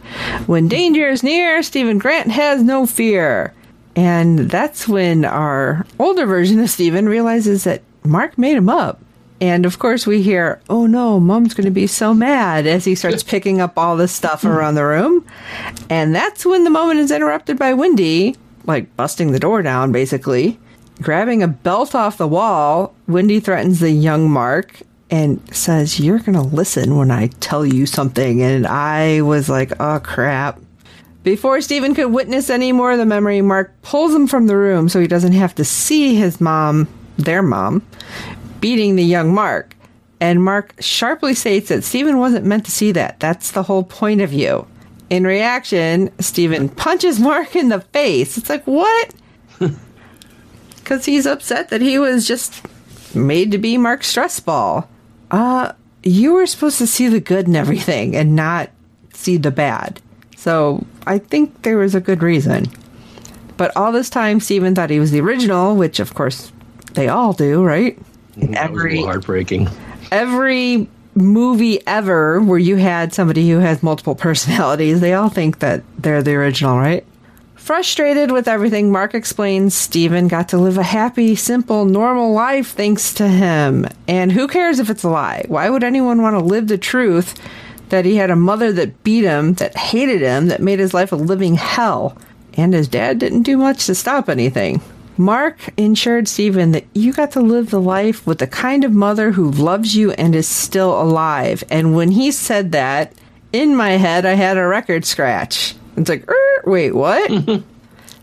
[0.46, 3.54] when danger is near, Stephen Grant has no fear.
[3.96, 9.00] And that's when our older version of Stephen realizes that Mark made him up.
[9.44, 12.96] And of course, we hear, oh no, mom's going to be so mad as he
[12.96, 15.28] starts picking up all this stuff around the room.
[15.90, 20.58] And that's when the moment is interrupted by Wendy, like busting the door down, basically.
[21.02, 24.82] Grabbing a belt off the wall, Wendy threatens the young Mark
[25.12, 28.42] and says, You're going to listen when I tell you something.
[28.42, 30.58] And I was like, Oh crap.
[31.24, 34.88] Before Stephen could witness any more of the memory, Mark pulls him from the room
[34.88, 36.88] so he doesn't have to see his mom,
[37.18, 37.82] their mom,
[38.64, 39.76] beating the young Mark.
[40.22, 43.20] And Mark sharply states that Stephen wasn't meant to see that.
[43.20, 44.66] That's the whole point of you.
[45.10, 48.38] In reaction, Stephen punches Mark in the face.
[48.38, 49.14] It's like, what?
[50.78, 52.62] Because he's upset that he was just
[53.16, 54.90] made to be Mark's stress ball.
[55.32, 55.72] Uh,
[56.04, 58.70] you were supposed to see the good in everything and not
[59.14, 60.02] see the bad.
[60.36, 62.66] So I think there was a good reason.
[63.56, 66.52] But all this time, Stephen thought he was the original, which of course
[66.96, 67.98] they all do, right?
[68.38, 69.70] That was a Every heartbreaking.
[70.12, 75.84] every movie ever where you had somebody who has multiple personalities, they all think that
[75.98, 77.06] they're the original, right?
[77.56, 83.14] Frustrated with everything, Mark explains Steven got to live a happy, simple, normal life thanks
[83.14, 83.88] to him.
[84.06, 85.46] And who cares if it's a lie?
[85.48, 87.36] Why would anyone want to live the truth
[87.88, 91.14] that he had a mother that beat him, that hated him, that made his life
[91.14, 92.18] a living hell?
[92.56, 94.82] And his dad didn't do much to stop anything.
[95.18, 99.32] Mark ensured Stephen that you got to live the life with the kind of mother
[99.32, 101.64] who loves you and is still alive.
[101.70, 103.14] And when he said that,
[103.52, 105.76] in my head, I had a record scratch.
[105.96, 107.30] It's like, er, wait, what?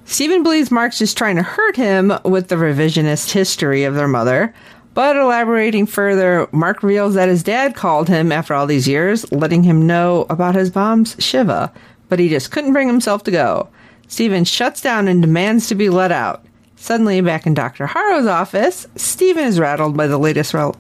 [0.05, 4.53] Stephen believes Mark's just trying to hurt him with the revisionist history of their mother.
[4.93, 9.63] But elaborating further, Mark reveals that his dad called him after all these years, letting
[9.63, 11.73] him know about his mom's Shiva,
[12.09, 13.69] but he just couldn't bring himself to go.
[14.09, 16.45] Stephen shuts down and demands to be let out.
[16.81, 17.87] Suddenly, back in Dr.
[17.87, 20.73] Harrow's office, Stephen is rattled by the latest re-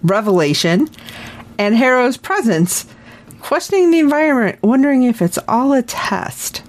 [0.00, 0.88] revelation
[1.58, 2.86] and Harrow's presence,
[3.40, 6.62] questioning the environment, wondering if it's all a test.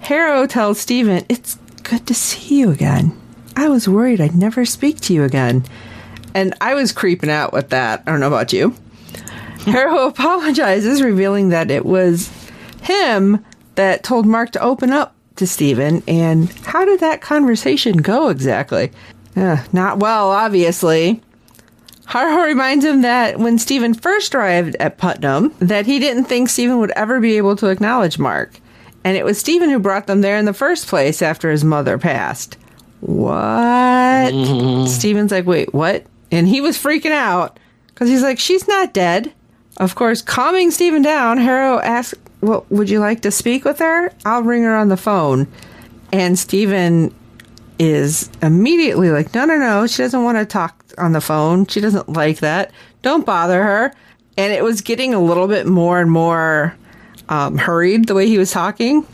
[0.00, 1.54] Harrow tells Stephen, It's
[1.84, 3.16] good to see you again.
[3.56, 5.64] I was worried I'd never speak to you again.
[6.34, 8.02] And I was creeping out with that.
[8.06, 8.74] I don't know about you.
[9.60, 12.28] Harrow apologizes, revealing that it was
[12.82, 13.44] him
[13.76, 16.02] that told Mark to open up to Stephen.
[16.06, 18.90] And how did that conversation go exactly?
[19.34, 21.22] Uh, not well, obviously.
[22.06, 26.78] Harrow reminds him that when Stephen first arrived at Putnam, that he didn't think Stephen
[26.78, 28.60] would ever be able to acknowledge Mark.
[29.04, 31.98] And it was Stephen who brought them there in the first place after his mother
[31.98, 32.56] passed.
[33.00, 34.30] What?
[34.88, 36.06] Stephen's like, wait, what?
[36.30, 37.58] And he was freaking out
[37.88, 39.32] because he's like, she's not dead.
[39.78, 44.12] Of course, calming Stephen down, Harrow asks, well, would you like to speak with her?
[44.24, 45.48] I'll ring her on the phone.
[46.12, 47.14] And Stephen
[47.78, 49.86] is immediately like, no, no, no.
[49.86, 51.66] She doesn't want to talk on the phone.
[51.66, 52.70] She doesn't like that.
[53.02, 53.92] Don't bother her.
[54.38, 56.76] And it was getting a little bit more and more
[57.28, 59.06] um, hurried the way he was talking.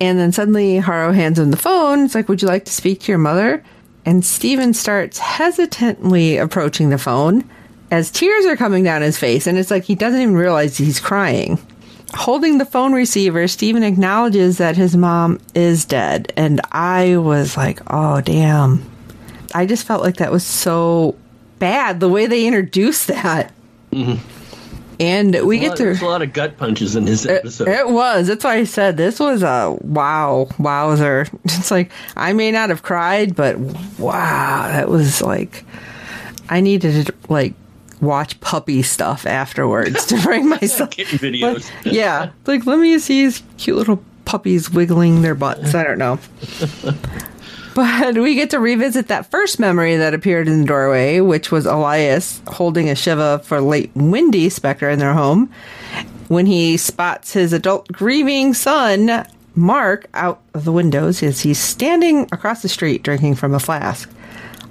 [0.00, 2.04] And then suddenly Harrow hands him the phone.
[2.04, 3.64] It's like, would you like to speak to your mother?
[4.04, 7.48] And Stephen starts hesitantly approaching the phone
[7.90, 9.46] as tears are coming down his face.
[9.46, 11.58] And it's like he doesn't even realize he's crying.
[12.14, 16.32] Holding the phone receiver, Stephen acknowledges that his mom is dead.
[16.36, 18.82] And I was like, oh, damn.
[19.54, 21.16] I just felt like that was so
[21.58, 23.52] bad the way they introduced that.
[23.92, 24.26] Mm-hmm.
[25.00, 25.82] And we get lot, to.
[25.84, 27.68] there's a lot of gut punches in this It, episode.
[27.68, 28.26] it was.
[28.26, 31.26] That's why I said this was a wow, wowzer.
[31.44, 33.58] It's like I may not have cried, but
[33.98, 35.64] wow, that was like
[36.48, 37.54] I needed to like
[38.00, 40.90] watch puppy stuff afterwards to bring myself.
[40.90, 41.70] Kitten videos.
[41.84, 45.74] Like, yeah, like let me see these cute little puppies wiggling their butts.
[45.74, 46.18] I don't know.
[47.74, 51.64] But we get to revisit that first memory that appeared in the doorway, which was
[51.64, 55.48] Elias holding a Shiva for late Wendy Spector in their home.
[56.26, 59.24] When he spots his adult grieving son,
[59.54, 64.10] Mark, out of the windows as he's standing across the street drinking from a flask.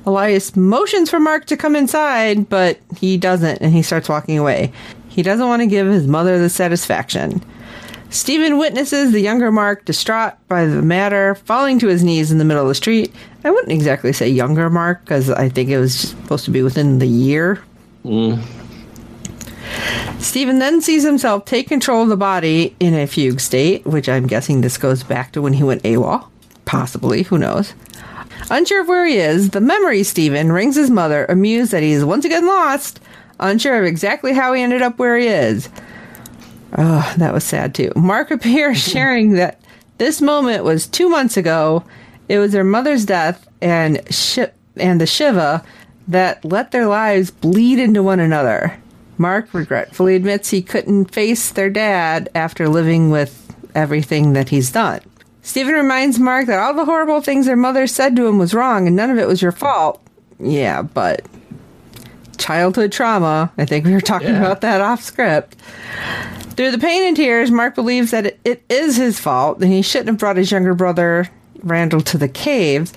[0.08, 4.72] Elias motions for Mark to come inside, but he doesn't, and he starts walking away.
[5.10, 7.44] He doesn't want to give his mother the satisfaction.
[8.10, 12.46] Stephen witnesses the younger Mark, distraught by the matter, falling to his knees in the
[12.46, 13.14] middle of the street.
[13.44, 17.00] I wouldn't exactly say younger Mark, because I think it was supposed to be within
[17.00, 17.62] the year.
[20.20, 24.26] Stephen then sees himself take control of the body in a fugue state, which I'm
[24.26, 26.30] guessing this goes back to when he went AWOL.
[26.64, 27.74] Possibly, who knows?
[28.50, 32.06] Unsure of where he is, the memory Stephen rings his mother, amused that he is
[32.06, 33.00] once again lost,
[33.40, 35.70] unsure of exactly how he ended up where he is.
[36.78, 37.92] Oh, that was sad too.
[37.96, 39.62] Mark appears sharing that
[39.98, 41.84] this moment was two months ago.
[42.30, 45.64] It was their mother's death and shi- and the Shiva
[46.08, 48.78] that let their lives bleed into one another.
[49.18, 55.02] Mark regretfully admits he couldn't face their dad after living with everything that he's done.
[55.48, 58.86] Stephen reminds Mark that all the horrible things their mother said to him was wrong
[58.86, 60.02] and none of it was your fault.
[60.42, 61.26] Yeah, but
[62.38, 63.50] childhood trauma.
[63.58, 64.40] I think we were talking Yeah.
[64.40, 65.56] about that off script.
[66.58, 69.82] Through the pain and tears, Mark believes that it, it is his fault and he
[69.82, 71.30] shouldn't have brought his younger brother,
[71.64, 72.92] Randall, to the caves.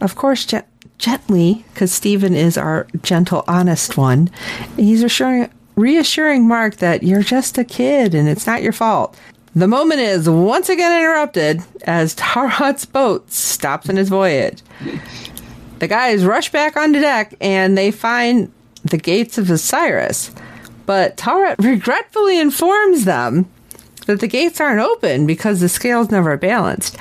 [0.00, 0.64] Of course, gen-
[0.96, 4.30] gently, because Stephen is our gentle, honest one.
[4.78, 9.18] He's reassuring, reassuring Mark that you're just a kid and it's not your fault.
[9.54, 14.62] The moment is once again interrupted as Taweret's boat stops in its voyage.
[15.80, 18.52] The guys rush back onto deck and they find
[18.84, 20.30] the gates of Osiris.
[20.86, 23.50] But Taweret regretfully informs them
[24.06, 26.96] that the gates aren't open because the scales never balanced.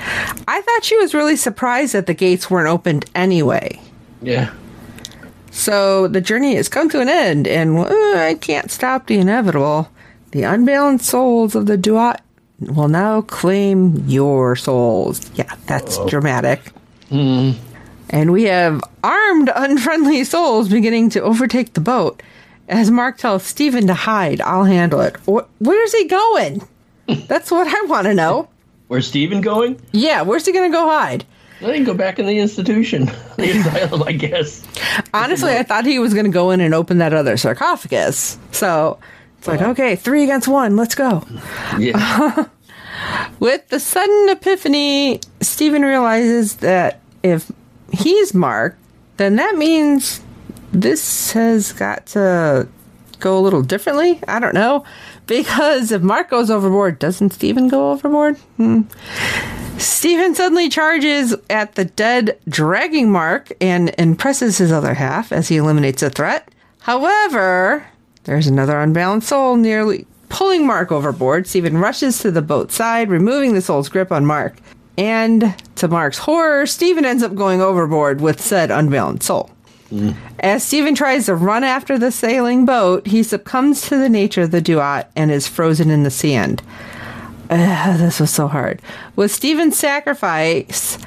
[0.47, 3.79] I thought she was really surprised that the gates weren't opened anyway.
[4.21, 4.53] Yeah.
[5.51, 9.89] So the journey has come to an end, and uh, I can't stop the inevitable.
[10.31, 12.21] The unbalanced souls of the Duat
[12.61, 15.29] will now claim your souls.
[15.35, 16.07] Yeah, that's oh.
[16.07, 16.71] dramatic.
[17.09, 17.59] Mm-hmm.
[18.09, 22.21] And we have armed, unfriendly souls beginning to overtake the boat.
[22.67, 25.15] As Mark tells Stephen to hide, I'll handle it.
[25.27, 26.67] Wh- where's he going?
[27.27, 28.47] That's what I want to know.
[28.87, 29.79] Where's Steven going?
[29.91, 31.25] Yeah, where's he going to go hide?
[31.61, 33.05] I can go back in the institution,
[33.37, 34.65] the asylum, I guess.
[35.13, 38.37] Honestly, I thought he was going to go in and open that other sarcophagus.
[38.51, 38.99] So
[39.39, 41.25] it's like, okay, three against one, let's go.
[41.77, 42.45] Yeah.
[43.39, 47.49] With the sudden epiphany, Stephen realizes that if
[47.93, 48.77] he's Mark,
[49.15, 50.19] then that means
[50.73, 52.67] this has got to
[53.19, 54.19] go a little differently.
[54.27, 54.83] I don't know.
[55.25, 58.35] Because if Mark goes overboard, doesn't Stephen go overboard?
[58.57, 58.81] Hmm.
[59.77, 65.55] Stephen suddenly charges at the dead, dragging Mark and impresses his other half as he
[65.55, 66.49] eliminates a threat.
[66.81, 67.87] However,
[68.29, 71.47] there's another unbalanced soul nearly pulling Mark overboard.
[71.47, 74.55] Stephen rushes to the boat's side, removing the soul's grip on Mark.
[74.99, 79.49] And to Mark's horror, Stephen ends up going overboard with said unbalanced soul.
[79.91, 80.15] Mm.
[80.41, 84.51] As Stephen tries to run after the sailing boat, he succumbs to the nature of
[84.51, 86.61] the duat and is frozen in the sand.
[87.47, 88.79] This was so hard.
[89.15, 90.99] With Stephen's sacrifice,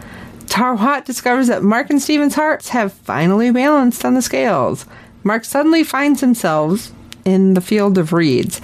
[0.47, 4.87] Taweret discovers that Mark and Stephen's hearts have finally balanced on the scales.
[5.23, 6.91] Mark suddenly finds himself
[7.25, 8.61] in the field of reeds.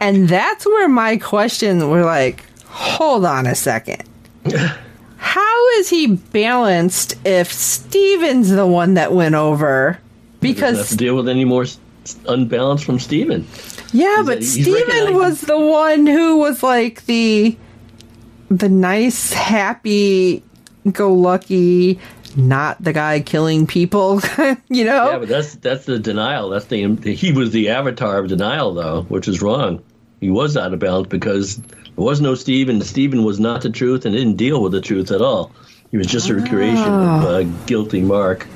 [0.00, 4.02] And that's where my question were like, hold on a second.
[5.16, 9.98] How is he balanced if Stephen's the one that went over?
[10.40, 11.64] Doesn't have Because to deal with any more
[12.26, 13.46] unbalance from Steven.
[13.92, 17.56] yeah, He's- but he's Stephen was the one who was like the
[18.50, 20.42] the nice, happy,
[20.92, 21.98] go lucky,
[22.36, 24.20] not the guy killing people.
[24.68, 25.10] you know?
[25.10, 26.50] Yeah, but that's that's the denial.
[26.50, 29.82] That's the he was the avatar of denial, though, which is wrong.
[30.20, 32.80] He was out of balance because there was no Steven.
[32.82, 35.52] Steven was not the truth and didn't deal with the truth at all.
[35.90, 38.46] He was just a recreation of uh, guilty Mark.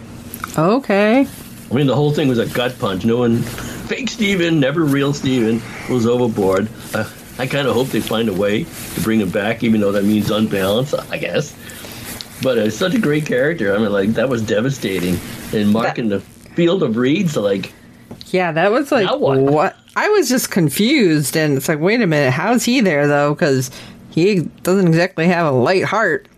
[0.56, 1.26] okay.
[1.70, 3.04] I mean, the whole thing was a gut punch.
[3.04, 5.60] No one, fake Steven, never real Steven,
[5.90, 6.68] was overboard.
[6.94, 9.92] Uh, I kind of hope they find a way to bring him back, even though
[9.92, 11.54] that means unbalanced, I guess.
[12.42, 13.74] But uh, such a great character.
[13.74, 15.18] I mean, like, that was devastating.
[15.52, 17.72] And Mark That- in the field of reeds, like,
[18.26, 19.40] Yeah, that was like what?
[19.40, 19.76] what?
[19.94, 23.34] I was just confused, and it's like, wait a minute, how's he there though?
[23.34, 23.70] Because
[24.10, 26.28] he doesn't exactly have a light heart.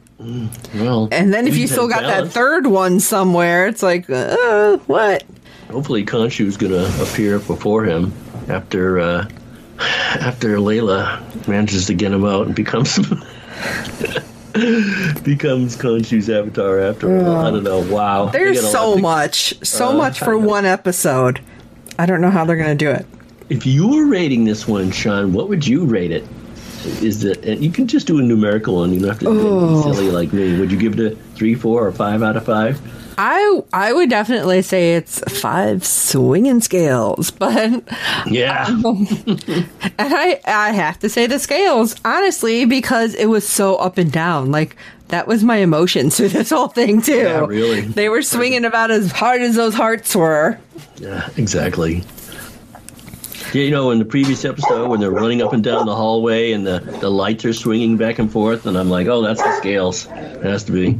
[0.74, 1.09] well.
[1.12, 5.24] And then if you still in got that third one somewhere, it's like, uh, what?
[5.70, 8.12] Hopefully, Khonshu's going to appear before him
[8.49, 9.28] after uh,
[9.78, 12.99] after Layla manages to get him out and becomes
[15.24, 17.36] becomes Khonshu's avatar after all.
[17.46, 17.80] I don't know.
[17.80, 18.26] Wow.
[18.26, 21.40] There's so to- much, so Uh, much for one episode.
[21.98, 23.06] I don't know how they're gonna do it.
[23.48, 26.24] If you were rating this one, Shawn, what would you rate it?
[27.02, 28.92] Is that And you can just do a numerical one.
[28.92, 30.59] You don't have to be silly like me.
[30.61, 32.80] Would you give it a three, four, or five out of five?
[33.21, 37.83] I I would definitely say it's five swinging scales, but
[38.31, 38.66] Yeah.
[38.69, 44.12] and I I have to say the scales honestly because it was so up and
[44.12, 44.53] down.
[44.53, 44.77] Like
[45.09, 47.16] that was my emotions through this whole thing too.
[47.16, 47.81] Yeah, really.
[47.81, 50.59] They were swinging about as hard as those hearts were.
[50.99, 52.05] Yeah, exactly.
[53.53, 56.53] Yeah, you know, in the previous episode when they're running up and down the hallway
[56.53, 59.57] and the, the lights are swinging back and forth, and I'm like, oh, that's the
[59.57, 60.07] scales.
[60.07, 60.99] It has to be.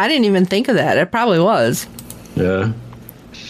[0.00, 0.96] I didn't even think of that.
[0.96, 1.86] It probably was.
[2.34, 2.72] Yeah.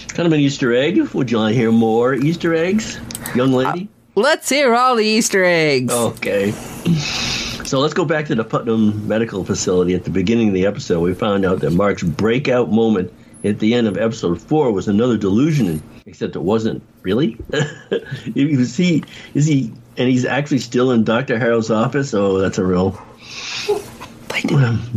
[0.09, 0.99] Kind of an Easter egg.
[0.99, 2.99] Would you want to hear more Easter eggs,
[3.37, 3.89] young uh, lady?
[4.17, 5.93] Let's hear all the Easter eggs.
[5.93, 6.51] Okay.
[6.51, 9.95] So let's go back to the Putnam Medical Facility.
[9.95, 13.13] At the beginning of the episode, we found out that Mark's breakout moment
[13.45, 17.39] at the end of episode four was another delusion, except it wasn't really.
[18.35, 22.13] was he is he, and he's actually still in Doctor Harrow's office.
[22.13, 23.01] Oh, that's a real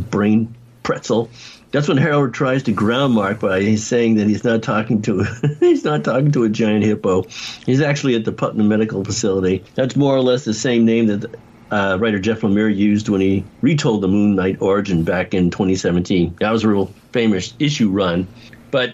[0.09, 1.29] brain pretzel.
[1.71, 5.23] That's when Harrow tries to ground Mark by saying that he's not talking to
[5.59, 7.23] he's not talking to a giant hippo.
[7.65, 9.63] He's actually at the Putnam Medical Facility.
[9.73, 11.35] That's more or less the same name that
[11.71, 16.35] uh, writer Jeff Lemire used when he retold the Moon Knight origin back in 2017.
[16.39, 18.27] That was a real famous issue run,
[18.69, 18.93] but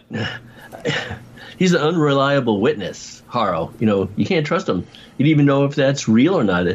[1.57, 3.21] he's an unreliable witness.
[3.29, 4.87] Harrow, you know, you can't trust him.
[5.17, 6.65] You don't even know if that's real or not.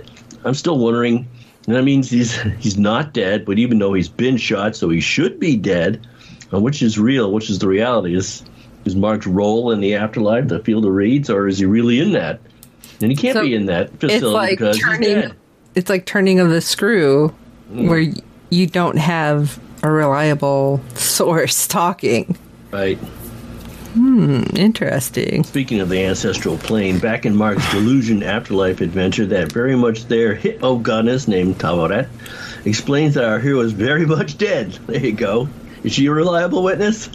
[0.44, 1.26] I'm still wondering.
[1.66, 5.00] And that means he's he's not dead, but even though he's been shot, so he
[5.00, 6.06] should be dead.
[6.52, 7.32] Uh, which is real?
[7.32, 8.14] Which is the reality?
[8.14, 8.44] Is
[8.84, 12.12] is Mark's role in the afterlife the field of reeds, or is he really in
[12.12, 12.38] that?
[13.00, 15.34] And he can't So be in that facility it's like because he's turning dead.
[15.74, 17.34] it's like turning of the screw
[17.72, 17.88] Mm.
[17.88, 18.04] where
[18.50, 22.36] you don't have a reliable source talking
[22.70, 22.98] Right.
[23.94, 25.44] Hmm, interesting.
[25.44, 30.34] Speaking of the ancestral plane, back in Mark's Delusion Afterlife adventure, that very much there
[30.34, 32.08] hit oh goddess named Taweret
[32.64, 34.72] explains that our hero is very much dead.
[34.88, 35.48] There you go.
[35.84, 37.08] Is she a reliable witness?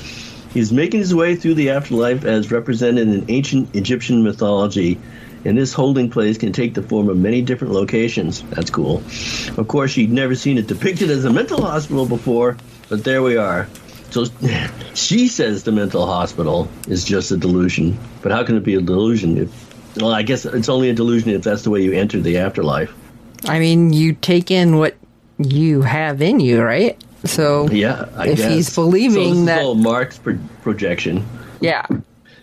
[0.54, 5.00] He's making his way through the afterlife as represented in ancient Egyptian mythology,
[5.44, 8.42] and this holding place can take the form of many different locations.
[8.50, 8.98] That's cool.
[9.56, 12.56] Of course, she'd never seen it depicted as a mental hospital before,
[12.88, 13.68] but there we are.
[14.10, 14.24] So
[14.94, 17.98] she says the mental hospital is just a delusion.
[18.22, 19.36] But how can it be a delusion?
[19.38, 22.38] If, well, I guess it's only a delusion if that's the way you enter the
[22.38, 22.92] afterlife.
[23.48, 24.96] I mean, you take in what
[25.38, 27.02] you have in you, right?
[27.24, 28.50] So Yeah, I if guess.
[28.52, 31.24] he's believing so that, all Mark's pro- projection.
[31.60, 31.86] yeah,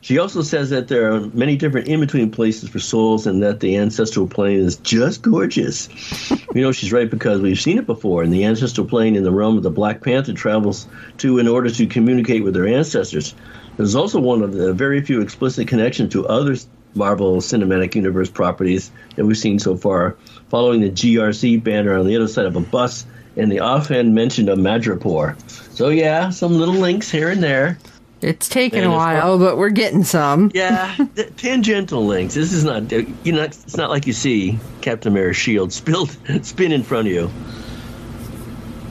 [0.01, 3.59] She also says that there are many different in between places for souls and that
[3.59, 5.89] the ancestral plane is just gorgeous.
[6.53, 8.23] you know, she's right because we've seen it before.
[8.23, 10.87] And the ancestral plane in the realm of the Black Panther travels
[11.17, 13.35] to in order to communicate with their ancestors.
[13.77, 16.55] There's also one of the very few explicit connections to other
[16.95, 20.17] Marvel Cinematic Universe properties that we've seen so far,
[20.49, 24.49] following the GRC banner on the other side of a bus and the offhand mention
[24.49, 25.39] of Madripoor.
[25.75, 27.77] So, yeah, some little links here and there.
[28.21, 30.51] It's taken And a while, but we're getting some.
[30.57, 32.33] Yeah, the tangential links.
[32.33, 36.71] This is not you know it's not like you see Captain America's shield spilled spin
[36.71, 37.29] in front of you,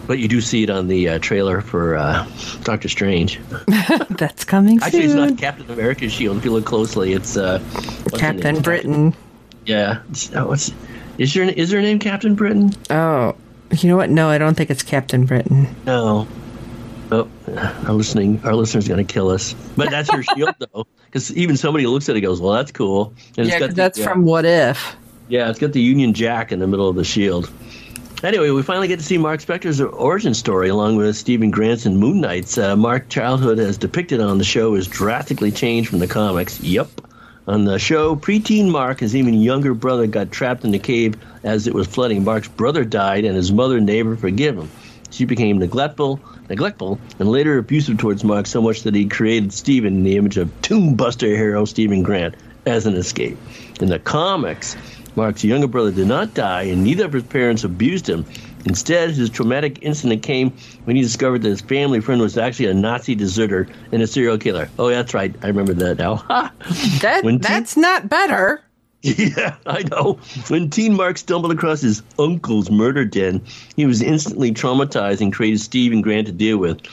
[0.07, 2.27] but you do see it on the uh, trailer for uh,
[2.62, 3.41] Doctor Strange.
[4.11, 6.37] That's coming Actually, it's not Captain America's shield.
[6.37, 7.59] If you look closely, it's uh,
[8.14, 8.61] Captain?
[8.61, 9.14] Britain.
[9.64, 10.03] Yeah,
[10.37, 10.72] oh, what's
[11.18, 12.72] is your is her name Captain Britain?
[12.91, 13.35] Oh,
[13.72, 14.11] you know what?
[14.11, 15.74] No, I don't think it's Captain Britain.
[15.85, 16.29] No.
[17.13, 17.29] Oh,
[17.87, 19.55] our listening, our listeners going to kill us.
[19.77, 22.73] But that's her shield, though, because even somebody looks at it and goes, "Well, that's
[22.73, 24.05] cool." And Yeah, the- that's yeah.
[24.07, 24.97] from What If.
[25.29, 27.51] Yeah, it's got the Union Jack in the middle of the shield.
[28.23, 31.99] Anyway, we finally get to see Mark Spector's origin story along with Stephen Grant's and
[31.99, 32.57] Moon Knight's.
[32.59, 36.61] Uh, Mark's childhood, as depicted on the show, is drastically changed from the comics.
[36.61, 36.89] Yep.
[37.47, 41.67] On the show, preteen Mark, his even younger brother, got trapped in the cave as
[41.67, 42.25] it was flooding.
[42.25, 44.69] Mark's brother died, and his mother and neighbor forgive him.
[45.17, 49.95] She became neglectful, neglectful, and later abusive towards Mark so much that he created Stephen
[49.95, 52.35] in the image of Tomb Buster hero Stephen Grant
[52.67, 53.39] as an escape.
[53.81, 54.77] In the comics,
[55.14, 58.27] Mark's younger brother did not die, and neither of his parents abused him.
[58.67, 60.51] Instead, his traumatic incident came
[60.85, 64.37] when he discovered that his family friend was actually a Nazi deserter and a serial
[64.37, 64.69] killer.
[64.79, 65.35] Oh, that's right.
[65.43, 66.17] I remember that now.
[67.01, 68.62] That When that's not better.
[69.07, 70.19] Yeah, I know.
[70.49, 73.41] When Teen Mark stumbled across his uncle's murder den,
[73.77, 76.85] he was instantly traumatized and created Steven Grant to deal with.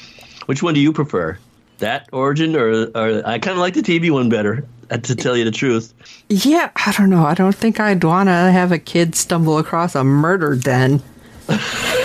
[0.45, 1.38] Which one do you prefer?
[1.80, 5.36] That origin, or, or I kind of like the TV one better, uh, to tell
[5.36, 5.91] you the truth.
[6.30, 7.26] Yeah, I don't know.
[7.26, 11.01] I don't think I'd want to have a kid stumble across a murder den.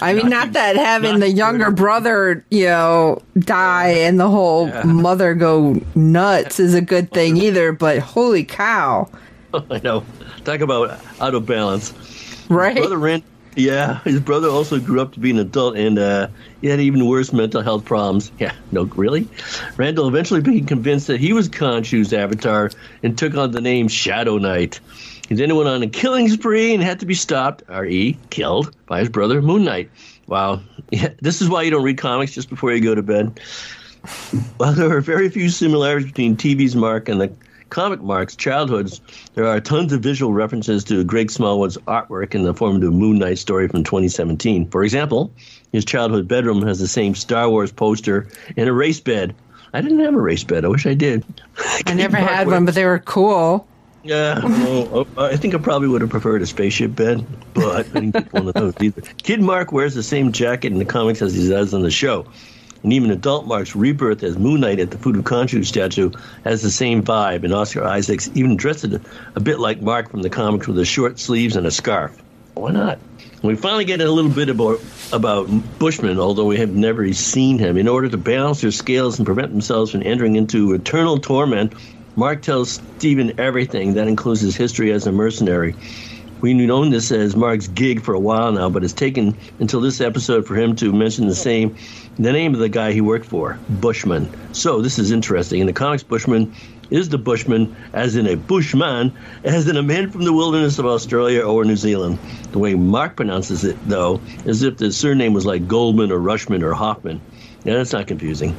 [0.00, 1.76] I mean, not that having not the younger murder.
[1.76, 7.72] brother, you know, die and the whole mother go nuts is a good thing either,
[7.72, 9.08] but holy cow.
[9.70, 10.04] I know.
[10.44, 11.92] Talk about out of balance.
[12.48, 12.76] Right?
[12.76, 13.22] Brother Rand,
[13.58, 16.28] yeah, his brother also grew up to be an adult and uh,
[16.60, 18.30] he had even worse mental health problems.
[18.38, 19.26] Yeah, no, really?
[19.76, 22.70] Randall eventually became convinced that he was Khonshu's avatar
[23.02, 24.80] and took on the name Shadow Knight.
[25.28, 29.00] He then went on a killing spree and had to be stopped, R.E., killed, by
[29.00, 29.90] his brother Moon Knight.
[30.26, 30.60] Wow.
[30.90, 33.38] Yeah, this is why you don't read comics just before you go to bed.
[34.56, 37.30] While there are very few similarities between TV's Mark and the
[37.68, 39.02] comic Mark's childhoods,
[39.34, 42.90] there are tons of visual references to Greg Smallwood's artwork in the form of the
[42.90, 44.70] Moon Knight story from 2017.
[44.70, 45.30] For example,
[45.72, 49.34] his childhood bedroom has the same Star Wars poster and a race bed.
[49.74, 50.64] I didn't have a race bed.
[50.64, 51.22] I wish I did.
[51.86, 53.66] I never had one, but they were cool.
[54.08, 57.82] Yeah, no, uh, I think I probably would have preferred a spaceship bed, but I
[57.82, 59.02] didn't get one of those either.
[59.22, 62.24] Kid Mark wears the same jacket in the comics as he does on the show.
[62.82, 66.10] And even adult Mark's rebirth as Moon Knight at the Fudu Khonshu statue
[66.44, 69.02] has the same vibe, and Oscar Isaacs even dressed it
[69.34, 72.16] a bit like Mark from the comics with the short sleeves and a scarf.
[72.54, 72.98] Why not?
[73.42, 74.80] We finally get a little bit about
[75.12, 75.48] about
[75.78, 77.76] Bushman, although we have never seen him.
[77.76, 81.74] In order to balance their scales and prevent themselves from entering into eternal torment,
[82.18, 83.94] Mark tells Stephen everything.
[83.94, 85.76] That includes his history as a mercenary.
[86.40, 90.00] We've known this as Mark's gig for a while now, but it's taken until this
[90.00, 91.76] episode for him to mention the same
[92.18, 94.28] the name of the guy he worked for, Bushman.
[94.52, 95.60] So this is interesting.
[95.60, 96.52] In the comics, Bushman
[96.90, 100.86] is the Bushman, as in a Bushman, as in a man from the wilderness of
[100.86, 102.18] Australia or New Zealand.
[102.50, 106.64] The way Mark pronounces it, though, as if the surname was like Goldman or Rushman
[106.64, 107.20] or Hoffman.
[107.64, 108.56] Yeah, that's not confusing.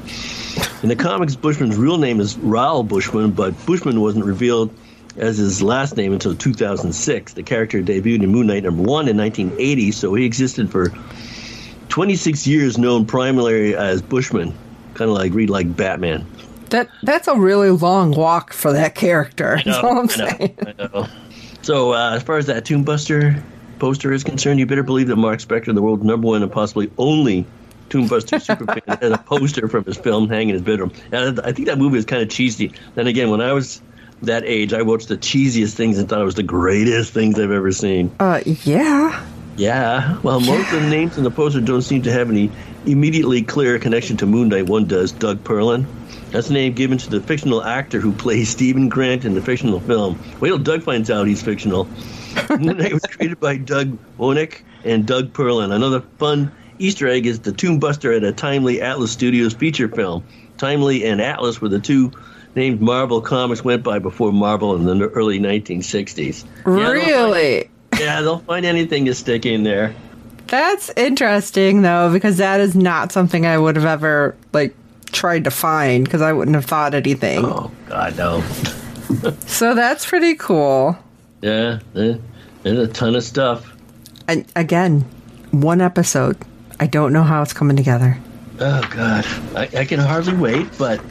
[0.84, 4.74] In the comics, Bushman's real name is Raoul Bushman, but Bushman wasn't revealed
[5.18, 7.34] as his last name until 2006.
[7.34, 10.94] The character debuted in Moon Knight number one in 1980, so he existed for
[11.90, 14.54] 26 years, known primarily as Bushman.
[14.94, 16.26] kind of like read like Batman.
[16.70, 19.60] That that's a really long walk for that character.
[19.66, 20.58] That's all I'm I know, saying.
[20.68, 21.08] I know.
[21.64, 23.44] So uh, as far as that Tomb Buster
[23.80, 26.92] poster is concerned, you better believe that Mark Spector, the world's number one and possibly
[27.00, 27.46] only
[27.90, 30.92] Tomb Buster superfan, has a poster from his film hanging in his bedroom.
[31.12, 32.72] And I think that movie is kind of cheesy.
[32.96, 33.82] Then again, when I was
[34.22, 37.52] that age, I watched the cheesiest things and thought it was the greatest things I've
[37.52, 38.12] ever seen.
[38.20, 39.26] Uh, yeah.
[39.58, 42.50] Yeah, well, most of the names in the poster don't seem to have any
[42.86, 44.68] immediately clear connection to Moon Knight.
[44.68, 45.86] One does, Doug Perlin.
[46.32, 49.82] That's the name given to the fictional actor who plays Stephen Grant in the fictional
[49.82, 50.18] film.
[50.40, 51.86] Wait till Doug finds out he's fictional.
[52.50, 55.74] Moon Knight was created by Doug Wonick and Doug Perlin.
[55.74, 60.24] Another fun Easter egg is the Tomb Buster at a Timely Atlas Studios feature film.
[60.58, 62.12] Timely and Atlas were the two
[62.56, 66.44] named Marvel Comics went by before Marvel in the early 1960s.
[66.46, 67.70] Yeah, they'll find- really?
[68.00, 69.94] yeah, they'll find anything to stick in there.
[70.48, 74.76] That's interesting though, because that is not something I would have ever like
[75.12, 77.46] tried to find because I wouldn't have thought anything.
[77.46, 78.44] Oh God, no.
[79.48, 80.96] So that's pretty cool.
[81.42, 82.18] Yeah, eh,
[82.62, 83.76] there's a ton of stuff.
[84.28, 85.04] And again,
[85.50, 86.38] one episode.
[86.80, 88.18] I don't know how it's coming together.
[88.60, 89.26] Oh God,
[89.56, 90.68] I, I can hardly wait.
[90.78, 91.02] But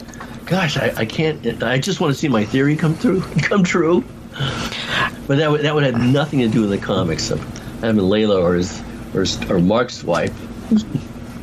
[0.45, 1.63] gosh, I, I can't.
[1.63, 4.03] I just want to see my theory come through, come true.
[5.27, 7.39] But that would that would have nothing to do with the comics of
[7.81, 8.81] having Layla or his
[9.13, 10.33] or, his- or Mark's wife,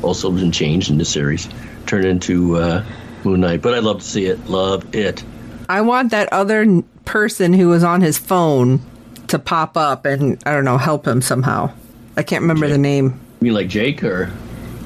[0.03, 1.47] also been changed in the series,
[1.85, 2.83] turned into uh,
[3.23, 3.61] Moon Knight.
[3.61, 4.45] But I'd love to see it.
[4.49, 5.23] Love it.
[5.69, 8.81] I want that other person who was on his phone
[9.27, 11.71] to pop up and I don't know, help him somehow.
[12.15, 13.19] I can't remember the name.
[13.39, 14.31] You mean like Jake or?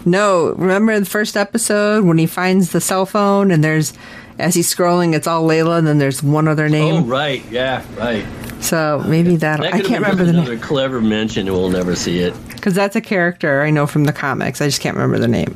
[0.05, 3.93] No, remember the first episode when he finds the cell phone and there's
[4.39, 6.95] as he's scrolling, it's all Layla, and then there's one other oh, name.
[6.95, 8.25] Oh right, yeah, right.
[8.59, 12.19] So maybe that That I can't remember the name clever mention, and we'll never see
[12.19, 12.33] it.
[12.47, 14.61] because that's a character I know from the comics.
[14.61, 15.55] I just can't remember the name.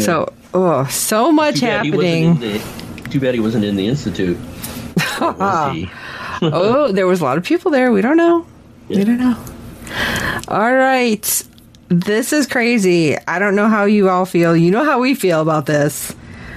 [0.00, 2.62] So oh, so much Too bad he wasn't happening.
[3.02, 4.38] the- Too bad he wasn't in the institute.
[6.42, 7.92] Oh, there was a lot of people there.
[7.92, 8.44] We don't know.
[8.88, 9.42] We don't know.
[10.48, 11.44] All right.
[11.88, 13.16] This is crazy.
[13.28, 14.56] I don't know how you all feel.
[14.56, 16.14] You know how we feel about this.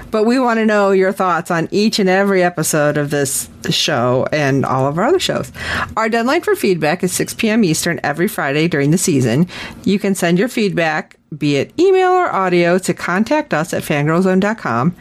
[0.09, 4.25] But we want to know your thoughts on each and every episode of this show
[4.32, 5.51] and all of our other shows.
[5.97, 7.63] Our deadline for feedback is 6 p.m.
[7.65, 9.47] Eastern every Friday during the season.
[9.84, 14.95] You can send your feedback, be it email or audio, to contact us at fangirlzone.com.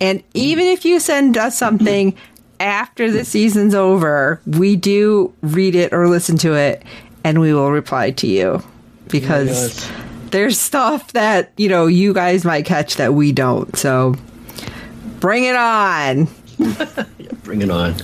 [0.00, 2.16] And even if you send us something
[2.60, 6.84] after the season's over, we do read it or listen to it
[7.24, 8.62] and we will reply to you
[9.08, 9.88] because
[10.30, 13.76] there's stuff that, you know, you guys might catch that we don't.
[13.76, 14.16] So
[15.20, 16.28] bring it on.
[17.44, 17.94] Bring it on.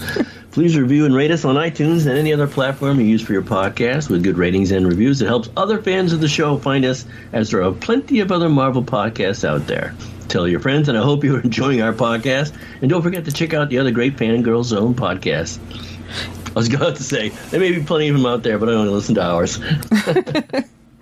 [0.51, 3.43] Please review and rate us on iTunes and any other platform you use for your
[3.43, 5.23] podcast with good ratings and reviews.
[5.23, 8.49] It helps other fans of the show find us, as there are plenty of other
[8.49, 9.95] Marvel podcasts out there.
[10.29, 12.53] Tell your friends, and I hope you're enjoying our podcast.
[12.83, 15.59] And don't forget to check out the other great Fangirl Zone podcasts.
[16.49, 18.73] I was going to say, there may be plenty of them out there, but I
[18.73, 19.61] only listen to ours.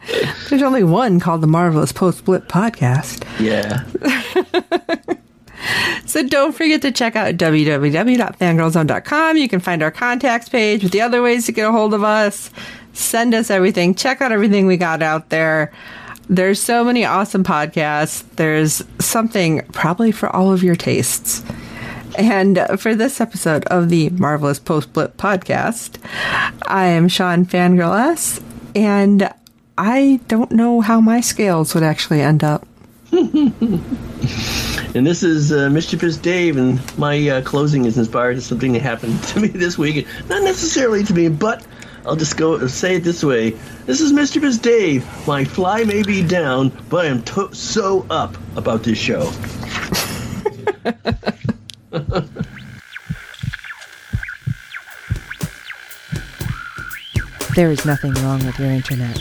[0.48, 3.24] There's only one called the Marvelous Post Blip Podcast.
[3.40, 3.84] Yeah.
[6.06, 9.36] So don't forget to check out www.fangirlzone.com.
[9.36, 12.02] You can find our contacts page with the other ways to get a hold of
[12.02, 12.50] us.
[12.94, 13.94] Send us everything.
[13.94, 15.72] Check out everything we got out there.
[16.28, 18.24] There's so many awesome podcasts.
[18.36, 21.42] There's something probably for all of your tastes.
[22.16, 25.96] And for this episode of the Marvelous Post Blip podcast,
[26.66, 28.40] I am Shawn Fangirl S.
[28.74, 29.30] And
[29.78, 32.66] I don't know how my scales would actually end up.
[34.94, 38.80] And this is uh, Mischievous Dave, and my uh, closing is inspired to something that
[38.82, 40.06] happened to me this week.
[40.28, 41.64] Not necessarily to me, but
[42.06, 43.50] I'll just go say it this way.
[43.84, 45.06] This is Mischievous Dave.
[45.26, 49.30] My fly may be down, but I am to- so up about this show.
[57.54, 59.20] There is nothing wrong with your internet.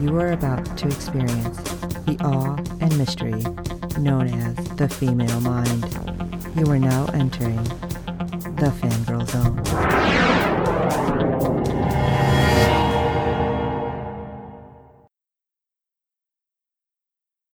[0.00, 1.58] You are about to experience
[2.06, 3.42] the awe and mystery
[4.00, 5.84] known as the female mind.
[6.56, 7.64] You are now entering
[8.54, 10.27] the fangirl zone.